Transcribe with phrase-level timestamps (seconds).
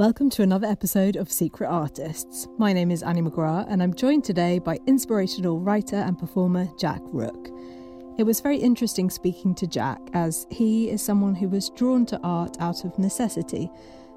[0.00, 2.48] Welcome to another episode of Secret Artists.
[2.56, 7.02] My name is Annie McGrath, and I'm joined today by inspirational writer and performer Jack
[7.12, 7.50] Rooke.
[8.16, 12.20] It was very interesting speaking to Jack, as he is someone who was drawn to
[12.22, 13.70] art out of necessity.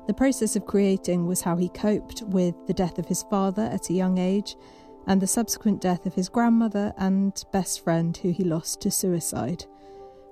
[0.08, 3.90] The process of creating was how he coped with the death of his father at
[3.90, 4.56] a young age
[5.08, 9.66] and the subsequent death of his grandmother and best friend, who he lost to suicide.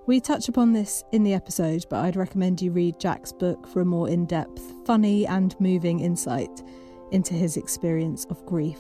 [0.07, 3.81] We touch upon this in the episode, but I'd recommend you read Jack's book for
[3.81, 6.63] a more in depth, funny, and moving insight
[7.11, 8.79] into his experience of grief.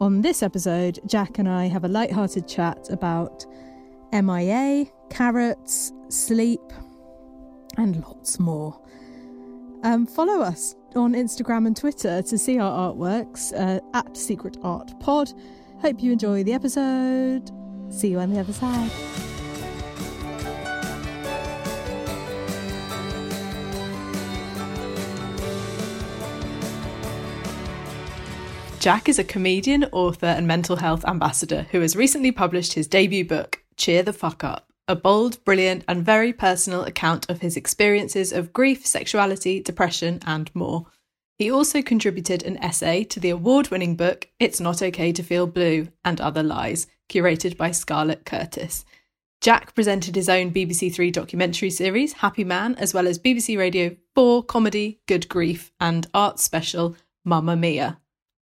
[0.00, 3.44] On this episode, Jack and I have a light-hearted chat about
[4.12, 6.62] MIA, carrots, sleep,
[7.76, 8.80] and lots more.
[9.82, 14.98] Um, follow us on Instagram and Twitter to see our artworks uh, at Secret Art
[14.98, 15.32] Pod.
[15.80, 17.50] Hope you enjoy the episode.
[17.90, 19.27] See you on the other side.
[28.88, 33.22] Jack is a comedian, author, and mental health ambassador who has recently published his debut
[33.22, 38.32] book, Cheer the Fuck Up, a bold, brilliant, and very personal account of his experiences
[38.32, 40.86] of grief, sexuality, depression, and more.
[41.36, 45.46] He also contributed an essay to the award winning book, It's Not Okay to Feel
[45.46, 48.86] Blue and Other Lies, curated by Scarlett Curtis.
[49.42, 53.94] Jack presented his own BBC Three documentary series, Happy Man, as well as BBC Radio
[54.14, 56.96] 4 comedy, Good Grief, and art special,
[57.26, 57.98] Mamma Mia.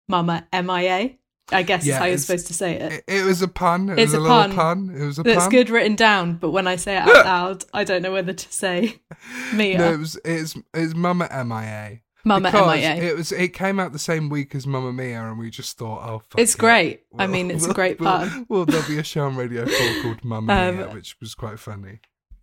[0.09, 1.11] Mama MIA.
[1.51, 2.93] I guess Yeah, is how you're supposed to say it.
[2.93, 3.89] It, it was a pun.
[3.89, 4.53] It It's was a, a little pun.
[4.55, 4.95] pun.
[4.95, 5.33] It was a pun.
[5.33, 5.51] That's pun.
[5.51, 8.53] good written down, but when I say it out loud, I don't know whether to
[8.53, 8.97] say
[9.55, 9.79] Mia.
[9.79, 12.01] No, it was it's it's Mama MIA.
[12.25, 12.95] Mama Because MIA.
[12.97, 16.03] It was it came out the same week as Mamma Mia, and we just thought,
[16.07, 16.59] oh, fuck It's it.
[16.59, 17.05] great.
[17.19, 18.47] I mean, it's a well, great well, pun.
[18.51, 21.59] Well, there'll be a show on Radio 4 called Mamma Um, Mia, which was quite
[21.59, 22.01] funny.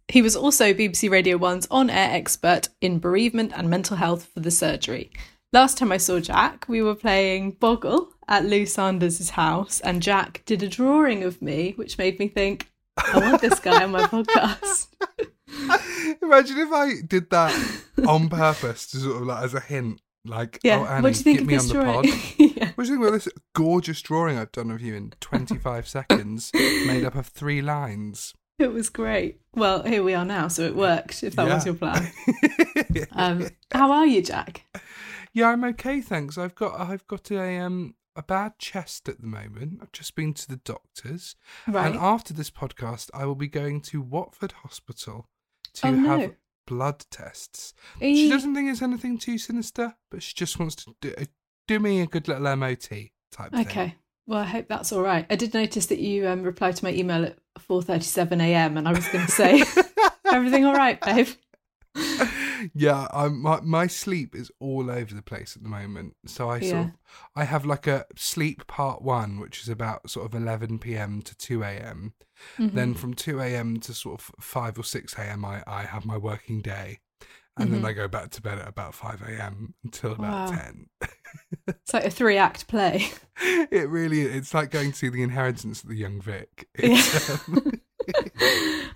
[0.07, 4.39] He was also BBC Radio 1's on air expert in bereavement and mental health for
[4.39, 5.11] the surgery.
[5.55, 10.41] Last time I saw Jack, we were playing Boggle at Lou Sanders' house, and Jack
[10.45, 14.01] did a drawing of me, which made me think, I want this guy on my
[14.07, 14.87] podcast.
[16.21, 17.53] Imagine if I did that
[18.05, 20.79] on purpose, to sort of like as a hint, like, Yeah.
[20.81, 22.11] oh, Annie, what do you think get of me this on the drawing?
[22.11, 22.19] pod.
[22.57, 22.71] yeah.
[22.75, 26.51] What do you think about this gorgeous drawing I've done of you in 25 seconds,
[26.53, 28.33] made up of three lines?
[28.59, 29.39] It was great.
[29.53, 32.11] Well, here we are now, so it worked, if that was your plan.
[33.11, 34.65] Um, how are you, Jack?
[35.35, 36.37] Yeah, I'm okay, thanks.
[36.37, 39.79] I've got I've got a um a bad chest at the moment.
[39.81, 41.35] I've just been to the doctors,
[41.67, 41.87] Right.
[41.91, 45.27] and after this podcast, I will be going to Watford Hospital
[45.73, 46.07] to Oh, no.
[46.19, 46.31] have
[46.65, 47.73] blood tests.
[47.97, 51.13] Are She doesn't think it's anything too sinister, but she just wants to do,
[51.67, 53.67] do me a good little MOT type thing.
[53.67, 53.95] Okay.
[54.27, 55.25] Well, I hope that's all right.
[55.29, 58.77] I did notice that you um, replied to my email at 4:37 a.m.
[58.77, 59.61] and I was going to say,
[60.31, 61.27] "Everything all right, babe?"
[62.73, 66.15] yeah, I'm, my my sleep is all over the place at the moment.
[66.25, 66.79] So I sort Yeah.
[66.85, 66.91] of
[67.35, 71.21] I have like a sleep part one, which is about sort of 11 p.m.
[71.21, 72.13] to 2 a.m.
[72.59, 72.75] Mm-hmm.
[72.75, 73.79] Then from 2 a.m.
[73.81, 75.45] to sort of 5 or 6 a.m.
[75.45, 76.99] I, I have my working day.
[77.57, 79.75] And then I go back to bed at about 5 a.m.
[79.85, 80.57] until about Wow.
[80.57, 80.87] 10.
[81.69, 83.09] It's like a three-act play.
[83.41, 86.67] it really it's like going to see the inheritance of the young Vic.
[86.75, 87.71] It's, um,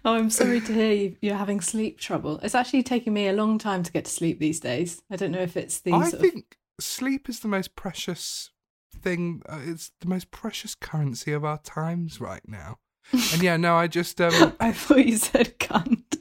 [0.05, 2.39] oh, I'm sorry to hear you, you're having sleep trouble.
[2.43, 5.01] It's actually taking me a long time to get to sleep these days.
[5.11, 8.51] I don't know if it's the I sort of think sleep is the most precious
[8.95, 9.41] thing.
[9.47, 12.77] Uh, it's the most precious currency of our times right now.
[13.11, 16.17] And yeah, no, I just um I thought you said cunt.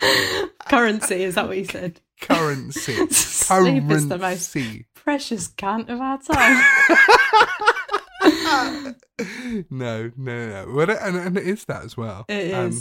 [0.68, 2.00] Currency, is that what you said?
[2.20, 3.06] currency.
[3.10, 4.86] Sleep is the most currency.
[4.94, 6.64] precious cunt of our time.
[9.70, 10.72] no, no, no.
[10.72, 12.24] Well, it- and, and it is that as well.
[12.28, 12.78] It Um,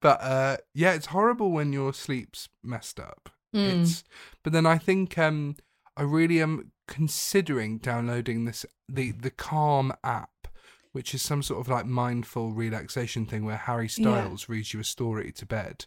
[0.00, 3.30] but uh, yeah, it's horrible when your sleep's messed up.
[3.54, 3.82] Mm.
[3.82, 4.04] It's,
[4.42, 5.56] but then I think um,
[5.96, 10.48] I really am considering downloading this the the Calm app,
[10.92, 14.02] which is some sort of like mindful relaxation thing where Harry Yeah.
[14.02, 15.86] Styles reads you a story to bed.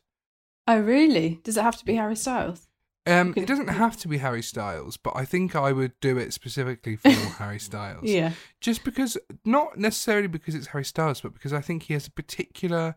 [0.67, 1.39] Oh, really?
[1.43, 2.67] Does it have to be Harry Styles?
[3.07, 6.33] Um, it doesn't have to be Harry Styles, but I think I would do it
[6.33, 8.05] specifically for Harry Styles.
[8.05, 8.31] Yeah.
[8.61, 12.11] Just because, not necessarily because it's Harry Styles, but because I think he has a
[12.11, 12.95] particular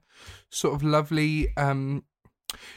[0.51, 2.05] sort of lovely, um,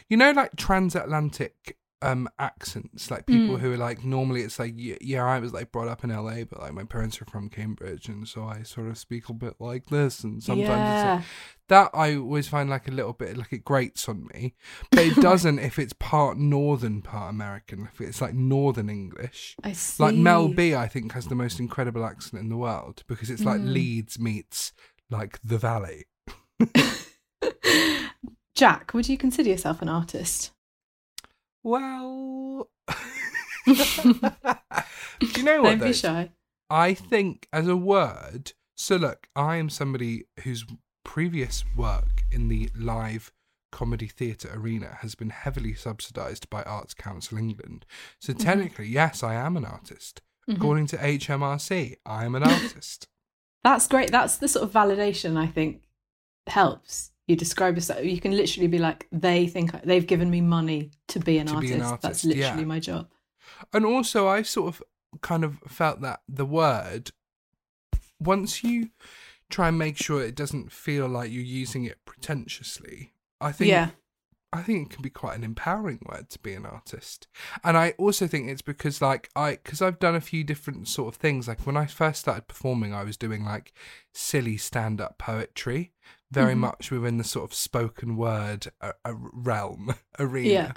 [0.10, 3.60] you know, like transatlantic um accents, like people Mm.
[3.60, 6.44] who are like normally it's like yeah, yeah, I was like brought up in LA,
[6.44, 9.56] but like my parents are from Cambridge, and so I sort of speak a bit
[9.60, 11.14] like this, and sometimes it's yeah.
[11.16, 11.24] like,
[11.70, 14.56] that I always find like a little bit like it grates on me,
[14.92, 17.88] but it doesn't if it's part northern, part American.
[17.94, 20.04] If it's like northern English, I see.
[20.04, 23.44] like Mel B, I think has the most incredible accent in the world because it's
[23.44, 23.74] like Mm.
[23.74, 24.74] Leeds meets
[25.10, 26.06] like the Valley.
[28.56, 30.52] Jack, would you consider yourself an artist?
[31.64, 32.70] Well,
[33.66, 33.74] do
[35.36, 35.80] you know what?
[35.80, 36.32] Don't be shy.
[36.70, 38.54] I think as a word.
[38.76, 40.66] So look, I am somebody whose
[41.04, 43.32] previous work in the live
[43.72, 47.86] comedy theatre arena has been heavily subsidised by Arts Council England.
[48.20, 48.44] So Mm-hmm.
[48.44, 50.22] technically, yes, I am an artist.
[50.50, 50.58] Mhm.
[50.58, 53.08] According to HMRC, I am an artist.
[53.64, 54.12] That's great.
[54.12, 55.84] That's the sort of validation I think
[56.48, 57.11] helps.
[57.32, 58.04] You describe yourself.
[58.04, 61.54] You can literally be like, they think they've given me money to be an, To
[61.56, 61.74] artist.
[61.74, 62.66] be an That's literally yeah.
[62.66, 63.08] my job.
[63.74, 64.84] And also, I sort of
[65.22, 67.12] kind of felt that the word,
[68.20, 68.90] once you
[69.50, 73.90] try and make sure it doesn't feel like you're using it pretentiously, I think Yeah.
[74.54, 77.28] I think it can be quite an empowering word to be an artist.
[77.64, 81.14] And I also think it's because like I because I've done a few different sort
[81.14, 81.48] of things.
[81.48, 83.72] Like when I first started performing, I was doing like
[84.14, 85.94] silly stand-up poetry,
[86.32, 86.60] very Mhm.
[86.60, 90.50] much within the sort of spoken word uh, uh, realm arena.
[90.50, 90.72] Yeah.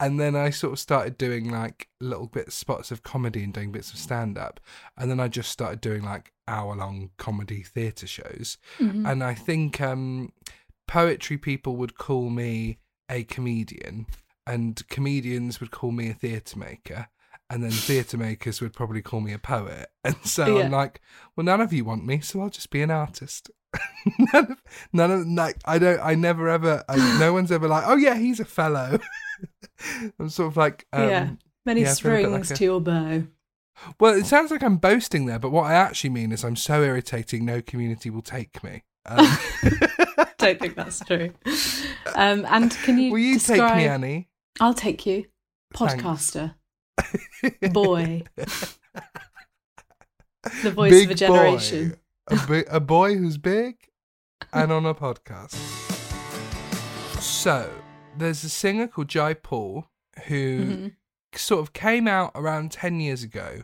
[0.00, 3.72] And then I sort of started doing like little bit spots of comedy and doing
[3.72, 4.58] bits of stand-up.
[4.96, 9.06] And then I just started doing like hour-long comedy theatre shows Mhm.
[9.10, 10.32] and I think um,
[10.88, 12.78] poetry people would call me
[13.10, 14.06] a comedian,
[14.46, 17.08] and comedians would call me a theatre maker,
[17.50, 19.90] and then theatre makers would probably call me a poet.
[20.04, 20.64] And so Yeah.
[20.66, 21.00] I'm like,
[21.34, 23.50] well, none of you want me, so I'll just be an artist.
[24.32, 24.62] none of,
[24.92, 28.16] none of like I don't, I never ever, I, no one's ever like, oh yeah,
[28.16, 28.98] he's a fellow.
[30.18, 31.30] I'm sort of like, um, yeah.
[31.64, 33.24] Many yeah, I feel a bit strings like a- to your bow.
[34.00, 36.82] well, it sounds like I'm boasting there, but what I actually mean is I'm so
[36.82, 38.84] irritating, no community will take me.
[39.04, 39.26] Um,
[40.38, 41.32] Don't think that's true.
[42.14, 43.70] Um, and can you will you describe?
[43.70, 44.28] take me, Annie?
[44.60, 45.26] I'll take you.
[45.74, 46.54] Podcaster,
[47.72, 48.22] boy,
[50.62, 51.88] the voice Big of a generation.
[51.90, 51.96] Boy.
[52.28, 53.76] A, bi- a boy who's big
[54.52, 55.54] and on a podcast.
[57.20, 57.70] So,
[58.16, 59.86] there's a singer called Jai Paul
[60.26, 60.96] who Mhm.
[61.34, 63.62] sort of came out around 10 years ago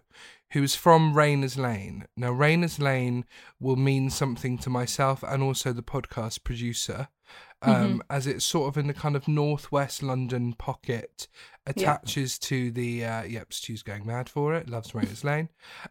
[0.52, 2.06] who was from Rayners Lane.
[2.16, 3.24] Now, Rayners Lane
[3.58, 7.08] will mean something to myself and also the podcast producer,
[7.62, 11.28] um, as it's sort of in the kind of northwest London pocket,
[11.66, 15.48] attaches to the, uh, yep, Stu's going mad for it, loves Rayners Lane.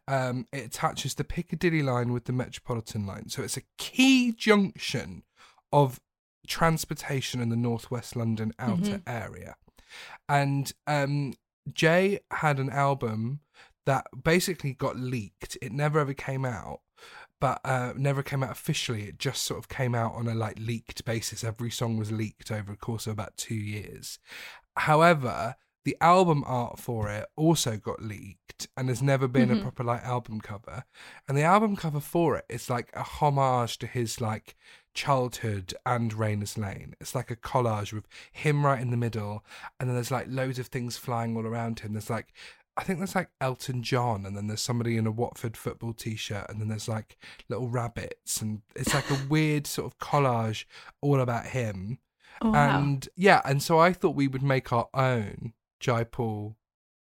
[0.07, 3.29] Um, it attaches the Piccadilly line with the Metropolitan line.
[3.29, 5.23] So it's a key junction
[5.71, 5.99] of
[6.47, 9.55] transportation in the northwest London outer area.
[10.27, 11.33] And um,
[11.71, 13.41] Jai had an album
[13.85, 15.57] that basically got leaked.
[15.61, 16.81] It never ever came out,
[17.41, 19.03] but uh, never came out officially.
[19.09, 21.43] It just sort of came out on a like leaked basis.
[21.43, 24.17] Every song was leaked over a course of about two years.
[24.77, 29.61] However, the album art for it also got leaked and has never been a Mhm.
[29.63, 30.85] proper like album cover.
[31.27, 34.55] And the album cover for it is like a homage to his like
[34.93, 36.95] childhood and Rayners Lane.
[37.01, 39.43] It's like a collage with him right in the middle,
[39.79, 41.93] and then there's like loads of things flying all around him.
[41.93, 42.31] There's like
[42.81, 46.47] I think there's like Elton John, and then there's somebody in a Watford football t-shirt,
[46.49, 47.15] and then there's like
[47.47, 50.65] little rabbits, and it's like a weird sort of collage
[50.99, 51.99] all about him.
[52.41, 52.79] Oh, wow.
[52.79, 56.57] And yeah, and so I thought we would make our own Jai Paul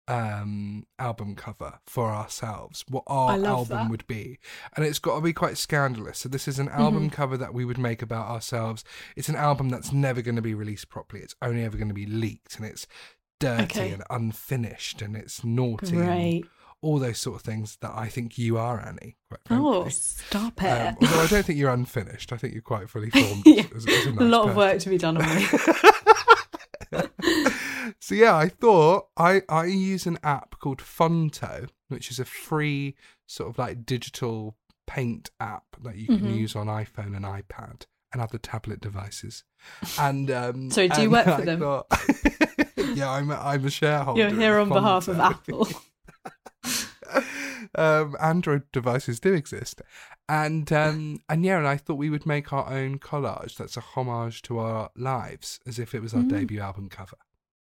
[0.08, 3.90] um album cover for ourselves what our album that.
[3.90, 4.38] would be
[4.76, 6.80] and it's got to be quite scandalous so this is an Mm-hmm.
[6.80, 8.84] album cover that we would make about ourselves
[9.16, 11.92] it's an album that's never going to be released properly it's only ever going to
[11.94, 12.86] be leaked and it's
[13.40, 13.90] dirty Okay.
[13.92, 16.44] and unfinished and it's naughty and
[16.82, 20.66] all those sort of things that I think you are Annie quite Oh, stop it.
[20.88, 23.64] Um, although I don't think you're unfinished I think you're quite fully formed Yeah.
[23.74, 25.46] as- as a a nice lot of work to be done on me.
[28.00, 32.94] so yeah, I thought I I use an app called Fonto, which is a free
[33.26, 36.36] sort of like digital paint app that you can Mhm.
[36.38, 39.42] use on iPhone and iPad and other tablet devices.
[39.98, 41.60] And um, Sorry, do you work for I them?
[41.60, 41.86] thought-
[42.94, 44.20] yeah, I'm a, I'm a shareholder.
[44.20, 45.68] You're here on behalf of Apple.
[47.74, 49.82] um, Android devices do exist,
[50.28, 53.80] And um and yeah, and I thought we would make our own collage that's a
[53.80, 56.28] homage to our lives, as if it was our Mm.
[56.30, 57.16] debut album cover.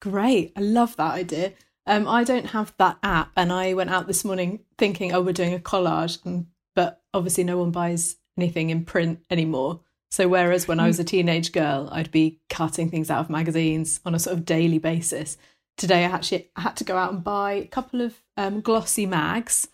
[0.02, 0.54] Great.
[0.56, 1.54] I love that idea.
[1.86, 5.32] Um, I don't have that app, and I went out this morning thinking, oh, we're
[5.34, 9.82] doing a collage, and, but obviously no one buys anything in print anymore.
[10.12, 14.00] So whereas when I was a teenage girl, I'd be cutting things out of magazines
[14.06, 15.38] on a sort of daily basis.
[15.78, 19.68] Today, I actually had to go out and buy a couple of um, glossy mags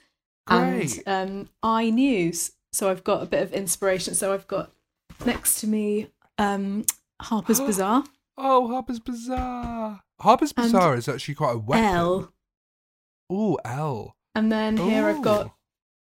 [0.47, 1.01] Great.
[1.05, 2.51] and um, iNews.
[2.73, 4.13] So I've got a bit of inspiration.
[4.15, 4.71] So I've got
[5.25, 6.85] next to me um,
[7.21, 8.03] Harper's Bazaar,
[8.37, 10.01] Oh, Harper's Bazaar.
[10.19, 11.85] Harper's And Bazaar is actually quite a weapon.
[11.85, 12.33] Elle,
[13.29, 14.15] Oh, Elle.
[14.35, 15.53] and then here I've got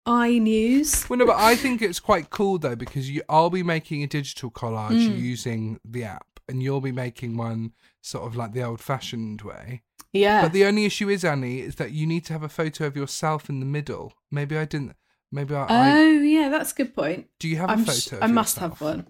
[0.09, 0.41] Ooh.
[0.41, 1.09] news.
[1.09, 4.07] Well, no, but I think it's quite cool though because you, I'll be making a
[4.07, 5.19] digital collage Mm.
[5.19, 9.83] using the app, and you'll be making one sort of like the old-fashioned way.
[10.13, 10.43] Yeah.
[10.43, 12.97] But the only issue is, Annie, is that you need to have a photo of
[12.97, 14.13] yourself in the middle.
[14.31, 14.97] Maybe I didn't.
[15.31, 15.65] Maybe I.
[15.67, 17.29] I oh, yeah, that's a good point.
[17.39, 18.17] do you have a I'm photo?
[18.17, 18.79] sh- I must yourself?
[18.79, 19.07] have one.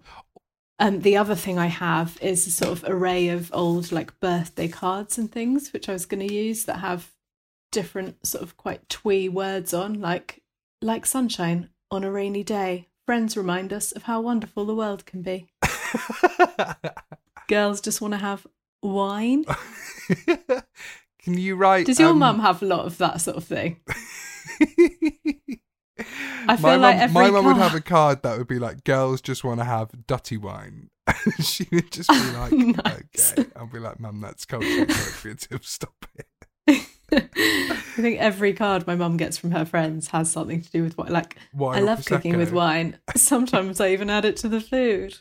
[0.79, 4.69] Um, the other thing I have is a sort of array of old like birthday
[4.69, 7.11] cards and things, which I was going to use that have
[7.71, 10.42] different sort of quite twee words on, like
[10.83, 12.89] like sunshine on a rainy day.
[13.07, 15.47] Friends remind us of how wonderful the world can be.
[17.49, 18.47] Girls just want to have
[18.83, 19.45] wine.
[21.19, 21.87] Can you write?
[21.87, 23.81] Does your um, mum have a lot of that sort of thing?
[26.49, 29.21] I feel like my every mum would have a card that would be like, "Girls
[29.21, 33.35] just want to have dutty wine." And she would just be like, Nice.
[33.39, 35.47] "Okay," I'll be like, "Mum, that's culturally appropriate.
[35.63, 36.27] Stop it."
[37.13, 40.97] I think every card my mum gets from her friends has something to do with
[40.97, 41.11] wine.
[41.13, 42.55] Like, Wine I love cooking with Prosecco.
[42.55, 42.99] wine.
[43.17, 45.17] Sometimes I even add it to the food.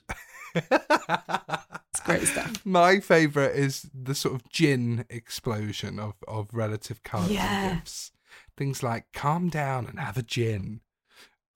[0.56, 2.66] It's great stuff.
[2.66, 7.64] My favourite is the sort of gin explosion of, of relative cards Yeah.
[7.70, 8.12] and gifts.
[8.58, 10.82] Things like calm down and have a gin.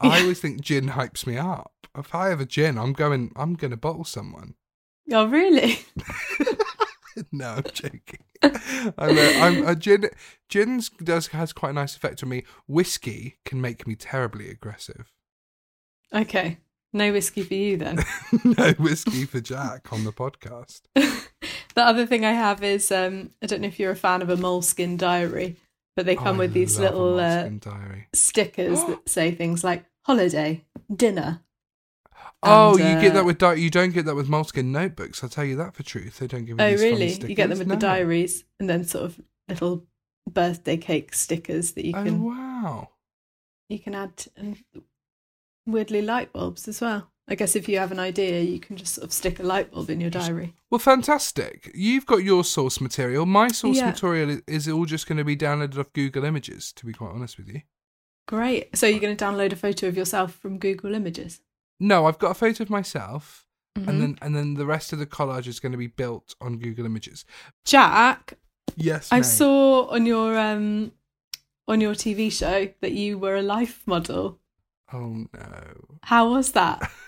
[0.02, 1.72] I always think gin hypes me up.
[1.98, 4.56] If I have a gin, I'm going I'm gonna bottle someone.
[5.12, 5.80] Oh, really?
[7.32, 8.24] no, I'm joking.
[8.98, 10.10] I'm a, I'm a gin
[10.50, 12.44] gin does has quite a nice effect on me.
[12.68, 15.12] Whiskey can make me terribly aggressive.
[16.14, 16.58] Okay.
[16.94, 18.00] No whiskey for you then.
[18.46, 20.84] no whiskey for Jack on the podcast.
[20.94, 21.26] the
[21.76, 24.38] other thing I have is um, I don't know if you're a fan of a
[24.38, 25.58] Moleskine diary,
[25.98, 28.08] but they come I with these little uh, diary.
[28.14, 31.42] stickers that say things like holiday, dinner.
[32.46, 35.24] Oh, And, you get uh, that with di- you don't get that with Moleskine notebooks.
[35.24, 36.20] I'll tell you that for truth.
[36.20, 36.66] They don't give you.
[36.66, 37.12] Oh, really?
[37.12, 37.76] You get them with No.
[37.76, 39.86] the diaries and then sort of little
[40.30, 42.90] birthday cake stickers that you Oh can wow!
[43.70, 44.58] you can add and
[45.66, 47.12] weirdly light bulbs as well.
[47.28, 49.72] I guess if you have an idea, you can just sort of stick a light
[49.72, 50.54] bulb in your diary.
[50.70, 51.72] Well, fantastic.
[51.74, 53.26] You've got your source material.
[53.26, 53.88] My source Yeah.
[53.90, 56.72] material is all just going to be downloaded off Google Images.
[56.74, 57.62] To be quite honest with you.
[58.28, 58.76] Great.
[58.78, 61.42] So you're going to download a photo of yourself from Google Images.
[61.80, 63.46] No, I've got a photo of myself,
[63.78, 63.88] Mhm.
[63.90, 66.58] and then and then the rest of the collage is going to be built on
[66.60, 67.26] Google Images.
[67.66, 68.34] Jack,
[68.78, 69.26] Yes, I mate.
[69.26, 70.92] saw on your um
[71.68, 74.40] on your TV show that you were a life model.
[74.94, 76.00] Oh no.
[76.04, 76.80] How was that?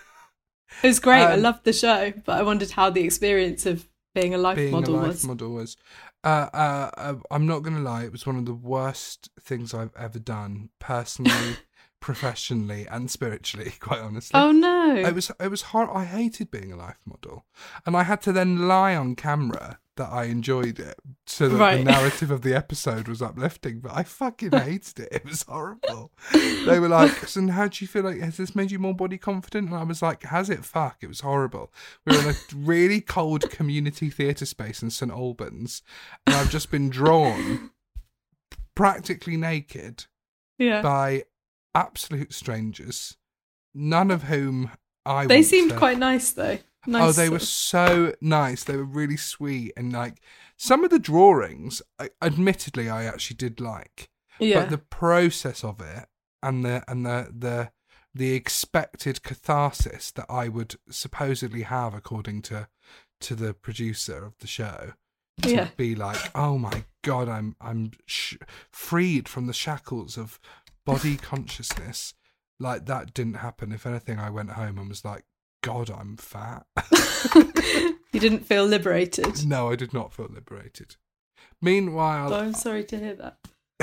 [0.83, 1.23] It was great.
[1.23, 4.57] I Um, loved the show, but I wondered how the experience of being a life
[4.57, 5.23] being model a life was.
[5.25, 5.77] model was.
[6.25, 9.95] Uh, uh, uh, I'm not gonna lie, it was one of the worst things I've
[9.95, 11.55] ever done, personally,
[11.99, 13.73] professionally, and spiritually.
[13.79, 14.39] Quite honestly.
[14.39, 14.95] oh no!
[14.95, 17.45] It was it was hor- I hated being a life model,
[17.85, 21.77] and I had to then lie on camera that I enjoyed it, so that Right.
[21.77, 23.79] the narrative of the episode was uplifting.
[23.79, 25.09] But I fucking hated it.
[25.11, 26.11] It was horrible.
[26.33, 28.03] They were like, "So how do you feel?
[28.03, 30.63] Like has this made you more body confident?" And I was like, "Has it?
[30.63, 30.97] Fuck!
[31.01, 31.73] It was horrible."
[32.05, 35.81] We were in a really cold community theatre space in St Albans,
[36.27, 37.71] and I've just been drawn
[38.75, 40.05] practically naked
[40.59, 40.83] yeah.
[40.83, 41.23] by
[41.77, 43.17] absolute strangers,
[43.73, 44.71] none of whom
[45.05, 45.25] I.
[45.27, 46.57] They seemed to- quite nice though.
[46.87, 47.09] Oh, nice.
[47.09, 48.63] Oh, they were so nice.
[48.63, 50.21] They were really sweet, and like
[50.57, 54.09] some of the drawings, I, admittedly, I actually did like.
[54.39, 54.61] Yeah.
[54.61, 56.05] But the process of it
[56.41, 57.71] and the and the the
[58.13, 62.67] the expected catharsis that I would supposedly have, according to
[63.21, 64.93] to the producer of the show,
[65.41, 65.67] to Yeah.
[65.75, 68.37] be like, oh my god, I'm I'm sh-
[68.71, 70.39] freed from the shackles of
[70.87, 72.13] body consciousness.
[72.59, 73.71] Like that didn't happen.
[73.71, 75.25] If anything, I went home and was like,
[75.61, 76.65] God, I'm fat.
[77.35, 79.45] you didn't feel liberated.
[79.45, 80.95] no, I did not feel liberated.
[81.61, 83.37] Meanwhile, Oh, I'm sorry to hear that.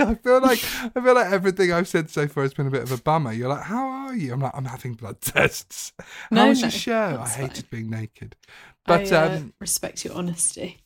[0.00, 0.58] I feel like
[0.96, 3.32] I feel like everything I've said so far has been a bit of a bummer.
[3.32, 4.32] You're like, how are you?
[4.32, 5.92] I'm like, I'm having blood tests.
[6.32, 7.18] No, how was no, your show?
[7.22, 7.68] I hated fine.
[7.70, 8.34] being naked,
[8.86, 10.80] but I, uh, um, respect your honesty.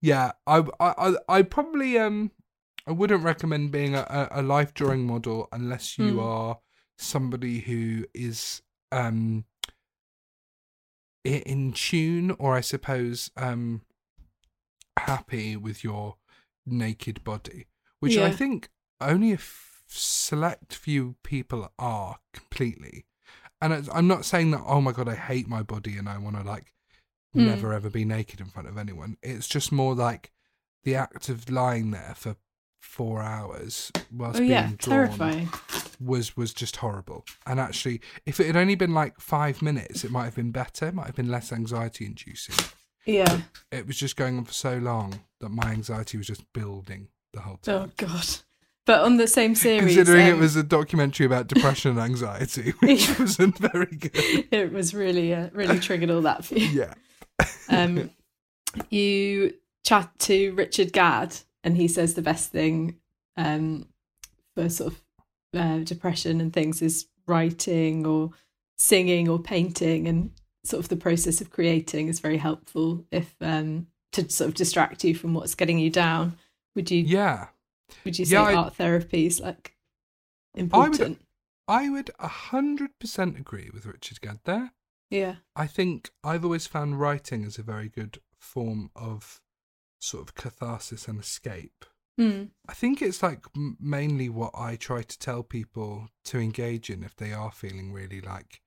[0.00, 2.30] yeah, I, I I I probably um
[2.86, 6.22] I wouldn't recommend being a, a, life drawing model unless you Mm.
[6.22, 6.58] are
[6.98, 8.62] somebody who is
[8.92, 9.44] um
[11.24, 13.82] in tune or I suppose um
[14.96, 16.16] happy with your
[16.64, 17.66] naked body,
[18.00, 18.68] which I think
[19.00, 23.06] only a f- select few people are completely.
[23.60, 26.36] And I'm not saying that oh my god I hate my body and I want
[26.36, 26.72] to like
[27.34, 27.44] Mm.
[27.46, 29.18] never ever be naked in front of anyone.
[29.22, 30.32] It's just more like
[30.84, 32.36] the act of lying there for
[32.86, 35.48] four hours whilst Oh being yeah, drawn terrifying.
[36.00, 37.24] was was just horrible.
[37.46, 40.86] And actually, if it had only been like five minutes, it might have been better.
[40.88, 42.54] It might have been less anxiety inducing.
[43.04, 43.40] Yeah.
[43.70, 47.40] It was just going on for so long that my anxiety was just building the
[47.40, 47.74] whole time.
[47.74, 48.26] Oh god.
[48.86, 52.70] But on the same series, Considering it um, was a documentary about depression and anxiety,
[52.80, 53.16] which Yeah.
[53.20, 54.46] wasn't very good.
[54.50, 56.66] it was really uh, really triggered all that for you.
[56.66, 56.94] Yeah.
[57.68, 58.10] Um,
[58.90, 62.96] you chat to Richard Gadd, and he says the best thing
[63.36, 63.88] um,
[64.54, 65.02] for sort of
[65.54, 68.30] uh, depression and things is writing or
[68.78, 70.30] singing or painting, and
[70.64, 75.02] sort of the process of creating is very helpful if um, to sort of distract
[75.04, 76.38] you from what's getting you down.
[76.74, 77.48] Would you Yeah.
[78.04, 79.76] would you say Yeah, I- art therapy is like
[80.54, 81.20] important?
[81.68, 84.72] I would a hundred percent agree with Richard Gadd there.
[85.10, 85.36] Yeah.
[85.56, 89.40] I think I've always found writing as a very good form of
[90.00, 91.84] sort of catharsis and escape.
[92.20, 92.50] Mm.
[92.68, 93.44] I think it's like
[93.78, 98.20] mainly what I try to tell people to engage in if they are feeling really
[98.20, 98.60] like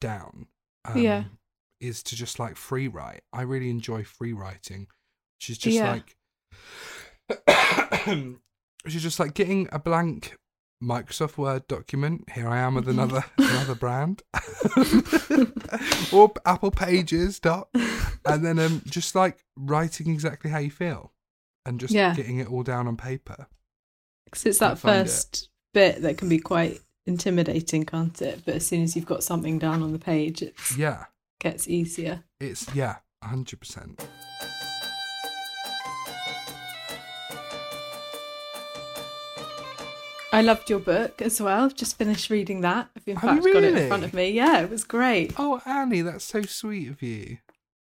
[0.00, 0.46] down.
[0.84, 1.24] Um, Yeah.
[1.80, 3.22] Is to just like free write.
[3.32, 4.86] I really enjoy free writing,
[5.36, 5.90] which is just Yeah.
[5.92, 6.16] like,
[8.84, 10.36] which is just like getting a blank
[10.82, 12.28] Microsoft Word document.
[12.34, 14.22] Here I am with another another brand,
[16.12, 17.68] or Apple Pages doc,
[18.24, 21.12] and then um just like writing exactly how you feel,
[21.64, 22.14] and just Yeah.
[22.14, 23.46] getting it all down on paper.
[24.26, 28.42] Because it's that find it- first bit that can be quite intimidating, can't it?
[28.44, 31.04] But as soon as you've got something down on the page, it Yeah,
[31.40, 32.24] gets easier.
[32.40, 34.06] it's yeah, hundred percent.
[40.36, 41.68] I loved your book as well.
[41.70, 42.88] Just finished reading that.
[42.96, 44.30] I've in you fact got it in front of me.
[44.30, 45.32] Yeah, it was great.
[45.38, 47.38] Oh, Annie, that's so sweet of you.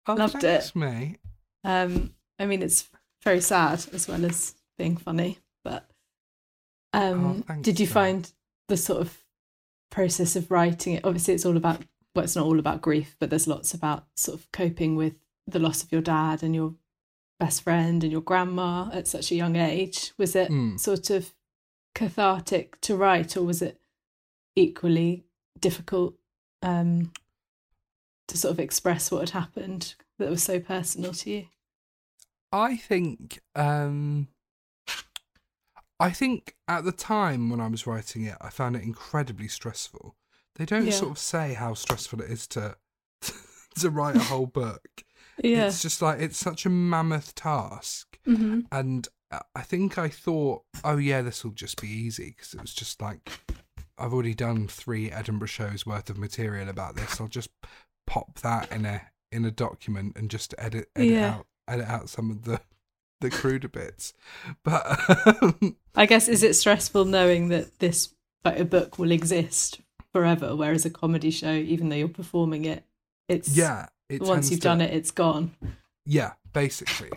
[0.07, 0.75] Oh, Loved thanks, it.
[0.75, 1.17] mate.
[1.63, 2.89] Um, I mean, it's
[3.23, 5.39] very sad as well as being funny.
[5.63, 5.89] But
[6.93, 8.31] um, Oh, did you find
[8.67, 9.17] the sort of
[9.91, 11.05] process of writing it?
[11.05, 11.81] Obviously, it's all about
[12.15, 15.15] well, it's not all about grief, but there's lots about sort of coping with
[15.47, 16.73] the loss of your dad and your
[17.41, 20.13] best friend and your grandma at such a young age.
[20.17, 20.79] Was it Mm.
[20.79, 21.33] sort of
[21.95, 23.79] cathartic to write, or was it
[24.55, 25.25] equally
[25.59, 26.13] difficult
[26.61, 27.11] um,
[28.27, 31.45] to sort of express what had happened that was so personal to you?
[32.51, 34.27] I think um
[35.99, 40.15] I think at the time when I was writing it, I found it incredibly stressful.
[40.55, 40.91] They don't Yeah.
[40.91, 42.75] sort of say how stressful it is to
[43.79, 45.03] to write a whole book.
[45.43, 45.67] Yeah.
[45.67, 49.05] It's just like it's such a mammoth task, hmm and
[49.55, 53.01] I think I thought, oh yeah, this will just be easy because it was just
[53.01, 53.29] like
[53.97, 57.19] I've already done three Edinburgh shows worth of material about this.
[57.21, 57.49] I'll just
[58.07, 61.29] pop that in a in a document and just edit edit Yeah.
[61.35, 62.61] out edit out some of the
[63.21, 64.13] the cruder bits.
[64.63, 64.85] But
[65.43, 69.79] um, I guess is it stressful knowing that this like a book will exist
[70.13, 72.83] forever, whereas a comedy show, even though you're performing it,
[73.27, 75.55] it's yeah, it once you've to- done it, it's gone.
[76.05, 77.09] Yeah, basically.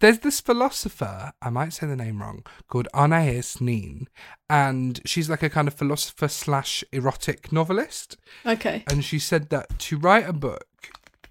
[0.00, 4.08] There's this philosopher, I might say the name wrong, called Anais Nin,
[4.48, 8.16] and she's like a kind of philosopher slash erotic novelist.
[8.46, 8.82] Okay.
[8.90, 10.64] And she said that to write a book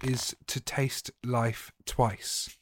[0.04, 2.56] is to taste life twice.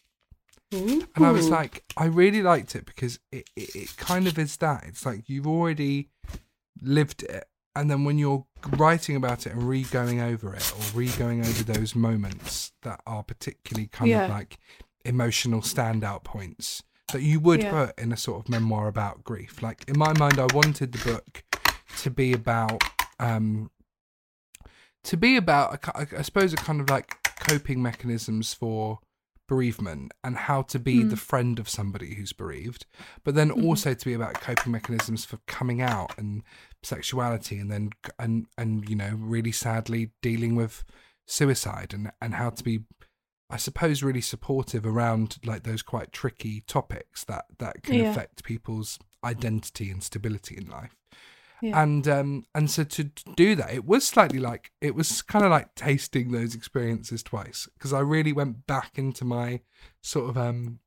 [0.75, 1.07] Ooh.
[1.15, 4.57] And I was like, I really liked it because it, it, it kind of is
[4.59, 4.85] that.
[4.87, 6.09] It's like you've already
[6.83, 7.45] lived it.
[7.77, 8.45] And then when you're
[8.77, 13.01] writing about it and re going over it or re going over those moments that
[13.07, 14.25] are particularly kind Yeah.
[14.25, 14.59] of like
[15.09, 17.71] emotional standout points that you would Yeah.
[17.87, 19.63] put in a sort of memoir about grief.
[19.63, 21.43] Like in my mind, I wanted the book
[22.03, 22.83] to be about,
[23.19, 23.71] um,
[25.05, 28.99] to be about, a I suppose, a kind of like coping mechanisms for
[29.47, 31.09] bereavement and how to be Mm.
[31.11, 32.85] the friend of somebody who's bereaved,
[33.25, 33.65] but then Mhm.
[33.65, 36.43] also to be about coping mechanisms for coming out and
[36.83, 40.85] sexuality, and then and and you know really sadly dealing with
[41.27, 42.85] suicide and and how to be,
[43.51, 48.11] I suppose, really supportive around like those quite tricky topics that that can Yeah.
[48.11, 50.95] affect people's identity and stability in life
[51.61, 51.83] Yeah.
[51.83, 55.51] and um and so to do that it was slightly like it was kind of
[55.51, 59.61] like tasting those experiences twice because i really went back into my
[60.03, 60.79] sort of um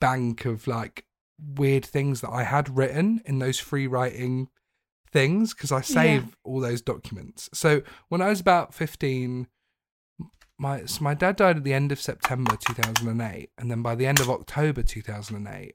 [0.00, 1.04] bank of like
[1.56, 4.48] weird things that I had written in those free writing
[5.10, 6.30] things because I save Yeah.
[6.44, 7.48] all those documents.
[7.52, 9.46] So when I was about 15,
[10.58, 14.06] my so my dad died at the end of September 2008 and then by the
[14.06, 15.74] end of October 2008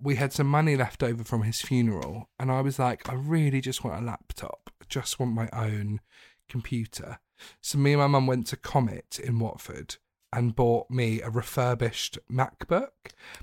[0.00, 3.60] we had some money left over from his funeral and I was like I really
[3.60, 4.70] just want a laptop.
[4.80, 6.00] I just want my own
[6.48, 7.18] computer.
[7.60, 9.96] So me and my mum went to Comet in Watford
[10.32, 12.90] and bought me a refurbished MacBook,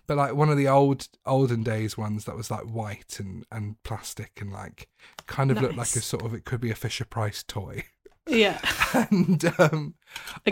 [0.07, 3.81] but like one of the old olden days ones that was like white and and
[3.83, 4.89] plastic and like
[5.25, 7.85] kind of looked like a sort of it could be a Fisher Price toy.
[8.27, 8.59] Yeah.
[9.11, 9.95] and um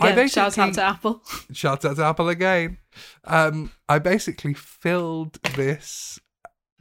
[0.02, 1.22] I Again, shout out to Apple.
[1.52, 2.78] shout out to Apple again.
[3.26, 6.20] Um, I basically filled this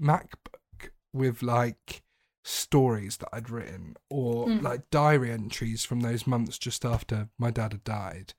[0.01, 2.03] MacBook with like
[2.44, 4.62] stories that I'd written or Mm.
[4.62, 8.33] like diary entries from those months just after my dad had died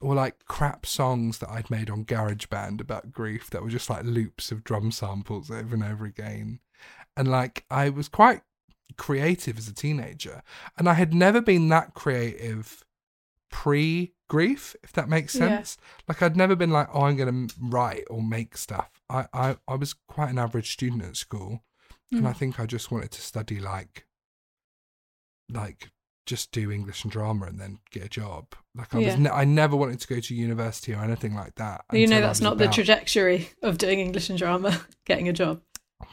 [0.00, 4.04] or like crap songs that I'd made on GarageBand about grief that were just like
[4.04, 6.58] loops of drum samples over and over again.
[7.16, 8.42] And like I was quite
[8.96, 10.42] creative as a teenager
[10.78, 12.82] and I had never been that creative
[13.50, 15.48] pre grief, if that makes Yeah.
[15.48, 15.76] sense.
[16.08, 18.90] Like I'd never been like, oh, I'm going to write or make stuff.
[19.10, 21.62] I, I, I was quite an average student at school,
[22.10, 22.36] and I Mm.
[22.36, 24.06] think I just wanted to study like,
[25.50, 25.90] like
[26.26, 28.54] just do English and drama and then get a job.
[28.74, 29.06] Like I Yeah.
[29.08, 31.84] was, ne- I never wanted to go to university or anything like that.
[31.92, 35.60] you know that's not the trajectory of doing English and drama, getting a job.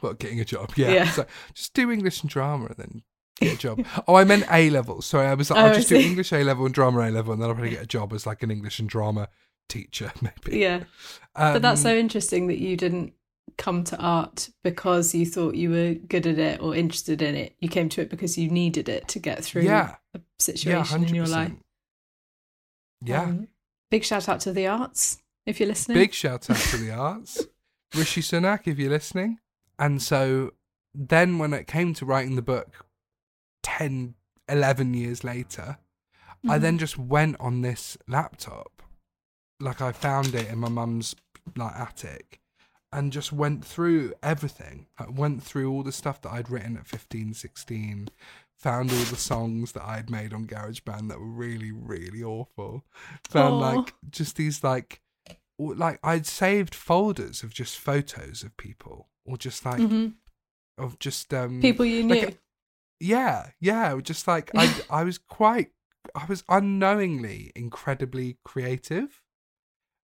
[0.01, 0.91] But getting a job, yeah.
[0.91, 1.10] Yeah.
[1.12, 3.04] So just do English and drama and then
[3.39, 3.86] get a job.
[4.08, 5.01] oh, I meant A level.
[5.01, 5.95] Sorry, I was like, Oh, I'll just do.
[5.97, 8.25] English A level and drama A level, and then I'll probably get a job as
[8.25, 9.30] like an English and drama
[9.69, 10.60] teacher, maybe.
[10.60, 10.84] Yeah.
[11.36, 13.13] but that's Um, so interesting that you didn't
[13.58, 17.56] come to art because you thought you were good at it or interested in it.
[17.60, 20.86] You came to it because you needed it to get through yeah, a yeah, situation
[20.99, 21.51] hundred in your life.
[23.04, 23.47] Yeah, Um,
[23.89, 25.97] big shout out to the arts if you're listening.
[25.97, 27.45] big shout out to the arts,
[27.95, 29.39] Rishi Sunak, if you're listening.
[29.81, 30.51] And so
[30.93, 32.85] then when it came to writing the book
[33.63, 34.15] 10,
[34.47, 35.79] 11 years later,
[36.47, 36.61] I Mhm.
[36.61, 38.83] then just went on this laptop,
[39.59, 41.15] like I found it in my mum's
[41.55, 42.39] like attic,
[42.91, 44.87] and just went through everything.
[44.97, 48.09] I went through all the stuff that I'd written at 15, 16,
[48.55, 52.85] found all the songs that I'd made on GarageBand that were really, really awful.
[53.29, 55.01] Found like just these like,
[55.62, 60.13] or, like I'd saved folders of just photos of people, or just like Mhm.
[60.78, 62.15] of just um people you knew.
[62.26, 62.39] like,
[63.00, 64.00] yeah, yeah.
[64.02, 65.71] Just like I, I was quite,
[66.15, 69.21] I was unknowingly incredibly creative,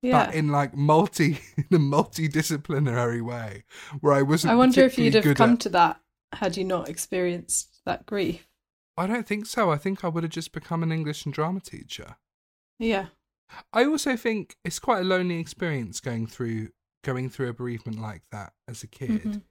[0.01, 0.25] yeah.
[0.27, 3.63] but in like multi, in a multidisciplinary way,
[4.01, 4.51] where I wasn't.
[4.53, 6.01] I wonder if you'd have come at- to that
[6.33, 8.47] had you not experienced that grief.
[8.97, 9.71] I don't think so.
[9.71, 12.15] I think I would have just become an English and drama teacher.
[12.79, 13.07] Yeah.
[13.73, 16.69] I also think it's quite a lonely experience going through
[17.03, 19.23] going through a bereavement like that as a kid.
[19.23, 19.43] Mhm.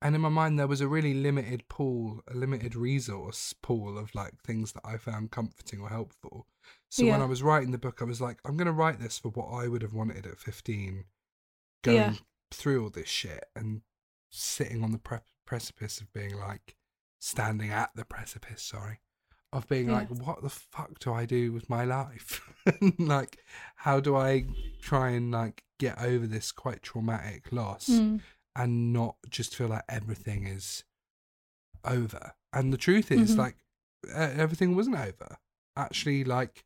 [0.00, 4.14] And in my mind, there was a really limited pool, a limited resource pool of
[4.14, 6.48] like things that I found comforting or helpful.
[6.88, 9.18] So when I was writing the book, I was like, I'm going to write this
[9.18, 11.04] for what I would have wanted at 15,
[11.82, 12.14] going Yeah.
[12.50, 13.82] through all this shit and
[14.30, 16.76] sitting on the pre- precipice of being like,
[17.20, 19.00] standing at the precipice, sorry,
[19.52, 19.94] of being Yeah.
[19.96, 22.40] like, what the fuck do I do with my life?
[22.98, 23.38] Like,
[23.76, 24.46] how do I
[24.80, 27.88] try and like get over this quite traumatic loss?
[27.88, 28.20] Mm.
[28.54, 30.84] and not just feel like everything is
[31.84, 32.32] over.
[32.52, 33.38] And the truth is, Mhm.
[33.38, 33.56] like,
[34.14, 35.38] everything wasn't over.
[35.76, 36.64] Actually, like,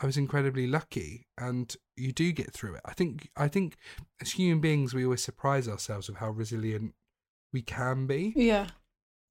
[0.00, 2.80] I was incredibly lucky, and you do get through it.
[2.84, 3.30] I think.
[3.36, 3.76] I think
[4.20, 6.94] as human beings, we always surprise ourselves with how resilient
[7.52, 8.32] we can be.
[8.34, 8.70] Yeah.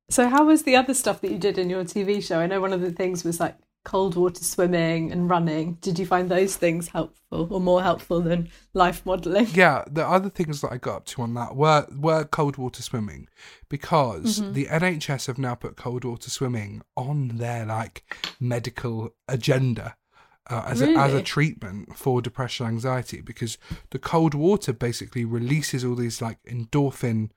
[0.09, 2.39] So how was the other stuff that you did in your TV show?
[2.39, 5.75] I know one of the things was like cold water swimming and running.
[5.81, 9.47] Did you find those things helpful or more helpful than life modeling?
[9.53, 12.81] Yeah, the other things that I got up to on that were were cold water
[12.81, 13.27] swimming,
[13.69, 14.53] because Mhm.
[14.53, 19.95] the NHS have now put cold water swimming on their like medical agenda
[20.49, 23.21] uh, as a, as a treatment for depression anxiety.
[23.21, 23.59] Because
[23.91, 27.29] the cold water basically releases all these like endorphin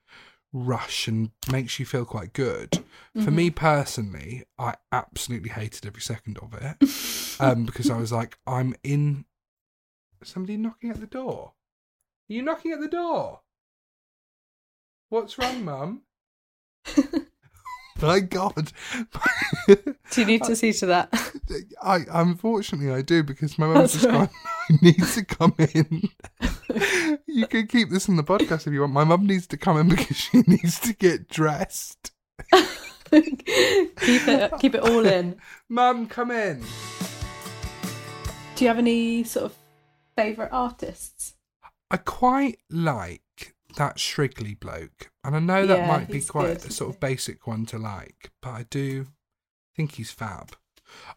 [0.53, 2.83] rush and makes you feel quite good.
[3.23, 8.37] For me personally, I absolutely hated every second of it um, because I was like,
[8.47, 9.25] I'm in.
[10.23, 11.53] Somebody knocking at the door.
[12.29, 13.41] Are you knocking at the door?
[15.09, 16.03] What's wrong, Mum?
[18.01, 18.71] My God.
[19.67, 21.13] Do you need to see to that?
[21.81, 24.29] I unfortunately I do because my That's just gone.
[24.69, 26.09] I need to come in.
[27.27, 28.93] you can keep this in the podcast if you want.
[28.93, 32.11] My mum needs to come in because she needs to get dressed.
[33.11, 35.35] keep it keep it all in.
[35.69, 36.63] Mum, come in.
[38.55, 39.55] Do you have any sort of
[40.15, 41.35] favorite artists?
[41.91, 46.69] I quite like that Shrigley bloke, and I know that Yeah, might be quite good,
[46.69, 49.07] a sort of basic one to like, but I do
[49.75, 50.55] think he's fab.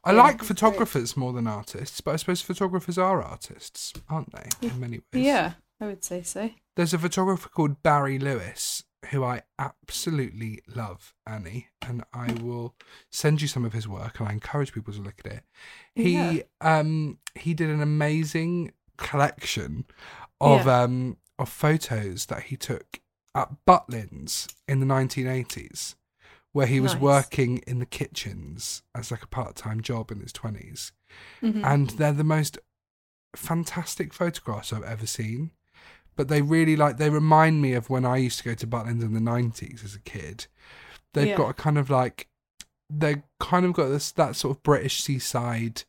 [0.04, 0.48] I Yeah, like he's great.
[0.48, 4.48] photographers more than artists, but I suppose photographers are artists, aren't they?
[4.68, 5.24] In many ways.
[5.26, 6.50] Yeah, I would say so.
[6.76, 12.74] There's a photographer called Barry Lewis who I absolutely love, Annie, and I will
[13.10, 15.44] send you some of his work and I encourage people to look at it.
[15.94, 16.42] He Yeah.
[16.60, 19.84] um he did an amazing collection
[20.40, 20.82] of Yeah.
[20.82, 23.00] um of photos that he took
[23.34, 25.94] at Butlins in the 1980s
[26.56, 27.02] where he was Nice.
[27.02, 30.92] working in the kitchens as like a part-time job in his 20s
[31.42, 31.62] Mhm.
[31.64, 32.58] and they're the most
[33.34, 35.50] fantastic photographs I've ever seen.
[36.16, 39.02] But they really like they remind me of when I used to go to Butlins
[39.02, 40.46] in the nineties as a kid.
[41.12, 41.36] They've Yeah.
[41.36, 42.28] got a kind of like
[42.88, 45.82] they're kind of got this that sort of British seaside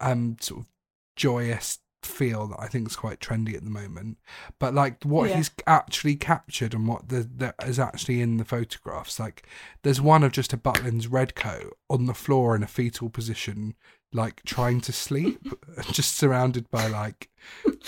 [0.00, 0.66] um sort of
[1.14, 4.18] joyous feel that I think is quite trendy at the moment.
[4.58, 5.36] But like what Yeah.
[5.36, 9.46] he's actually captured and what the, that is actually in the photographs, like
[9.82, 13.74] there's one of just a Butlins red coat on the floor in a fetal position,
[14.12, 15.40] like trying to sleep,
[15.92, 17.28] just surrounded by like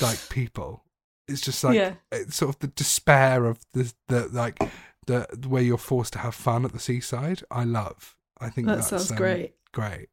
[0.00, 0.84] like people.
[1.28, 1.94] It's just like Yeah.
[2.10, 4.58] it's sort of the despair of the the like
[5.06, 7.42] the where you're forced to have fun at the seaside.
[7.50, 8.16] I love.
[8.40, 9.54] I think that that's sounds um, great.
[9.72, 10.08] Great.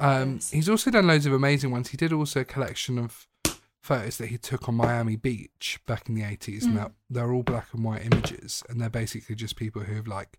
[0.00, 1.88] Um, he's also done loads of amazing ones.
[1.90, 3.26] He did also a collection of
[3.82, 6.76] photos that he took on Miami Beach back in the 80s, and Mm.
[6.76, 10.38] that, they're all black and white images, and they're basically just people who have like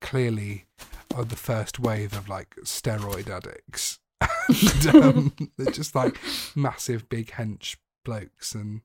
[0.00, 0.66] clearly
[1.14, 3.98] are the first wave of like steroid addicts.
[4.48, 6.18] and, um, they're just like
[6.54, 8.82] massive, big hench blokes, and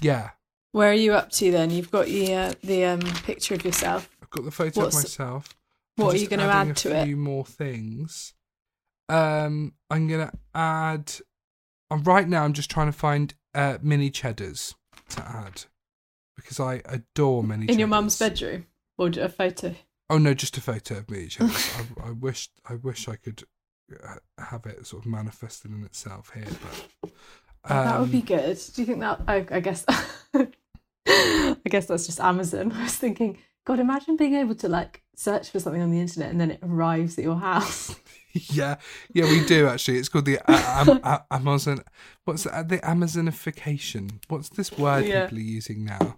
[0.00, 0.30] yeah,
[0.72, 1.70] Where are you up to then?
[1.70, 4.08] You've got the uh, the um, picture of yourself.
[4.22, 5.54] I've got the photo What's- of myself.
[5.98, 7.02] I'm What are you going to add to it?
[7.02, 8.32] a few more things.
[9.10, 11.12] Um, I'm gonna add.
[11.90, 14.74] Uh, right now, I'm just trying to find uh, mini cheddars
[15.10, 15.64] to add
[16.36, 17.66] because I adore mini.
[17.66, 19.74] In your mum's bedroom, or a photo?
[20.08, 21.72] Oh no, just a photo of mini cheddars.
[21.76, 23.44] I, I wish I wish I could
[24.02, 26.46] uh, have it sort of manifested in itself here,
[27.02, 27.12] but
[27.64, 28.58] Oh, that would be um, good.
[28.74, 29.20] Do you think that?
[29.28, 29.84] I, I guess.
[31.06, 32.72] I guess that's just Amazon.
[32.76, 36.30] I was thinking, God, imagine being able to like search for something on the internet
[36.30, 37.94] and then it arrives at your house.
[38.32, 38.76] yeah,
[39.12, 39.98] yeah, we do actually.
[39.98, 41.82] It's called the uh, Am- uh, Amazon.
[42.24, 44.20] What's the, the Amazonification?
[44.28, 45.24] What's this word Yeah.
[45.26, 46.16] people are using now?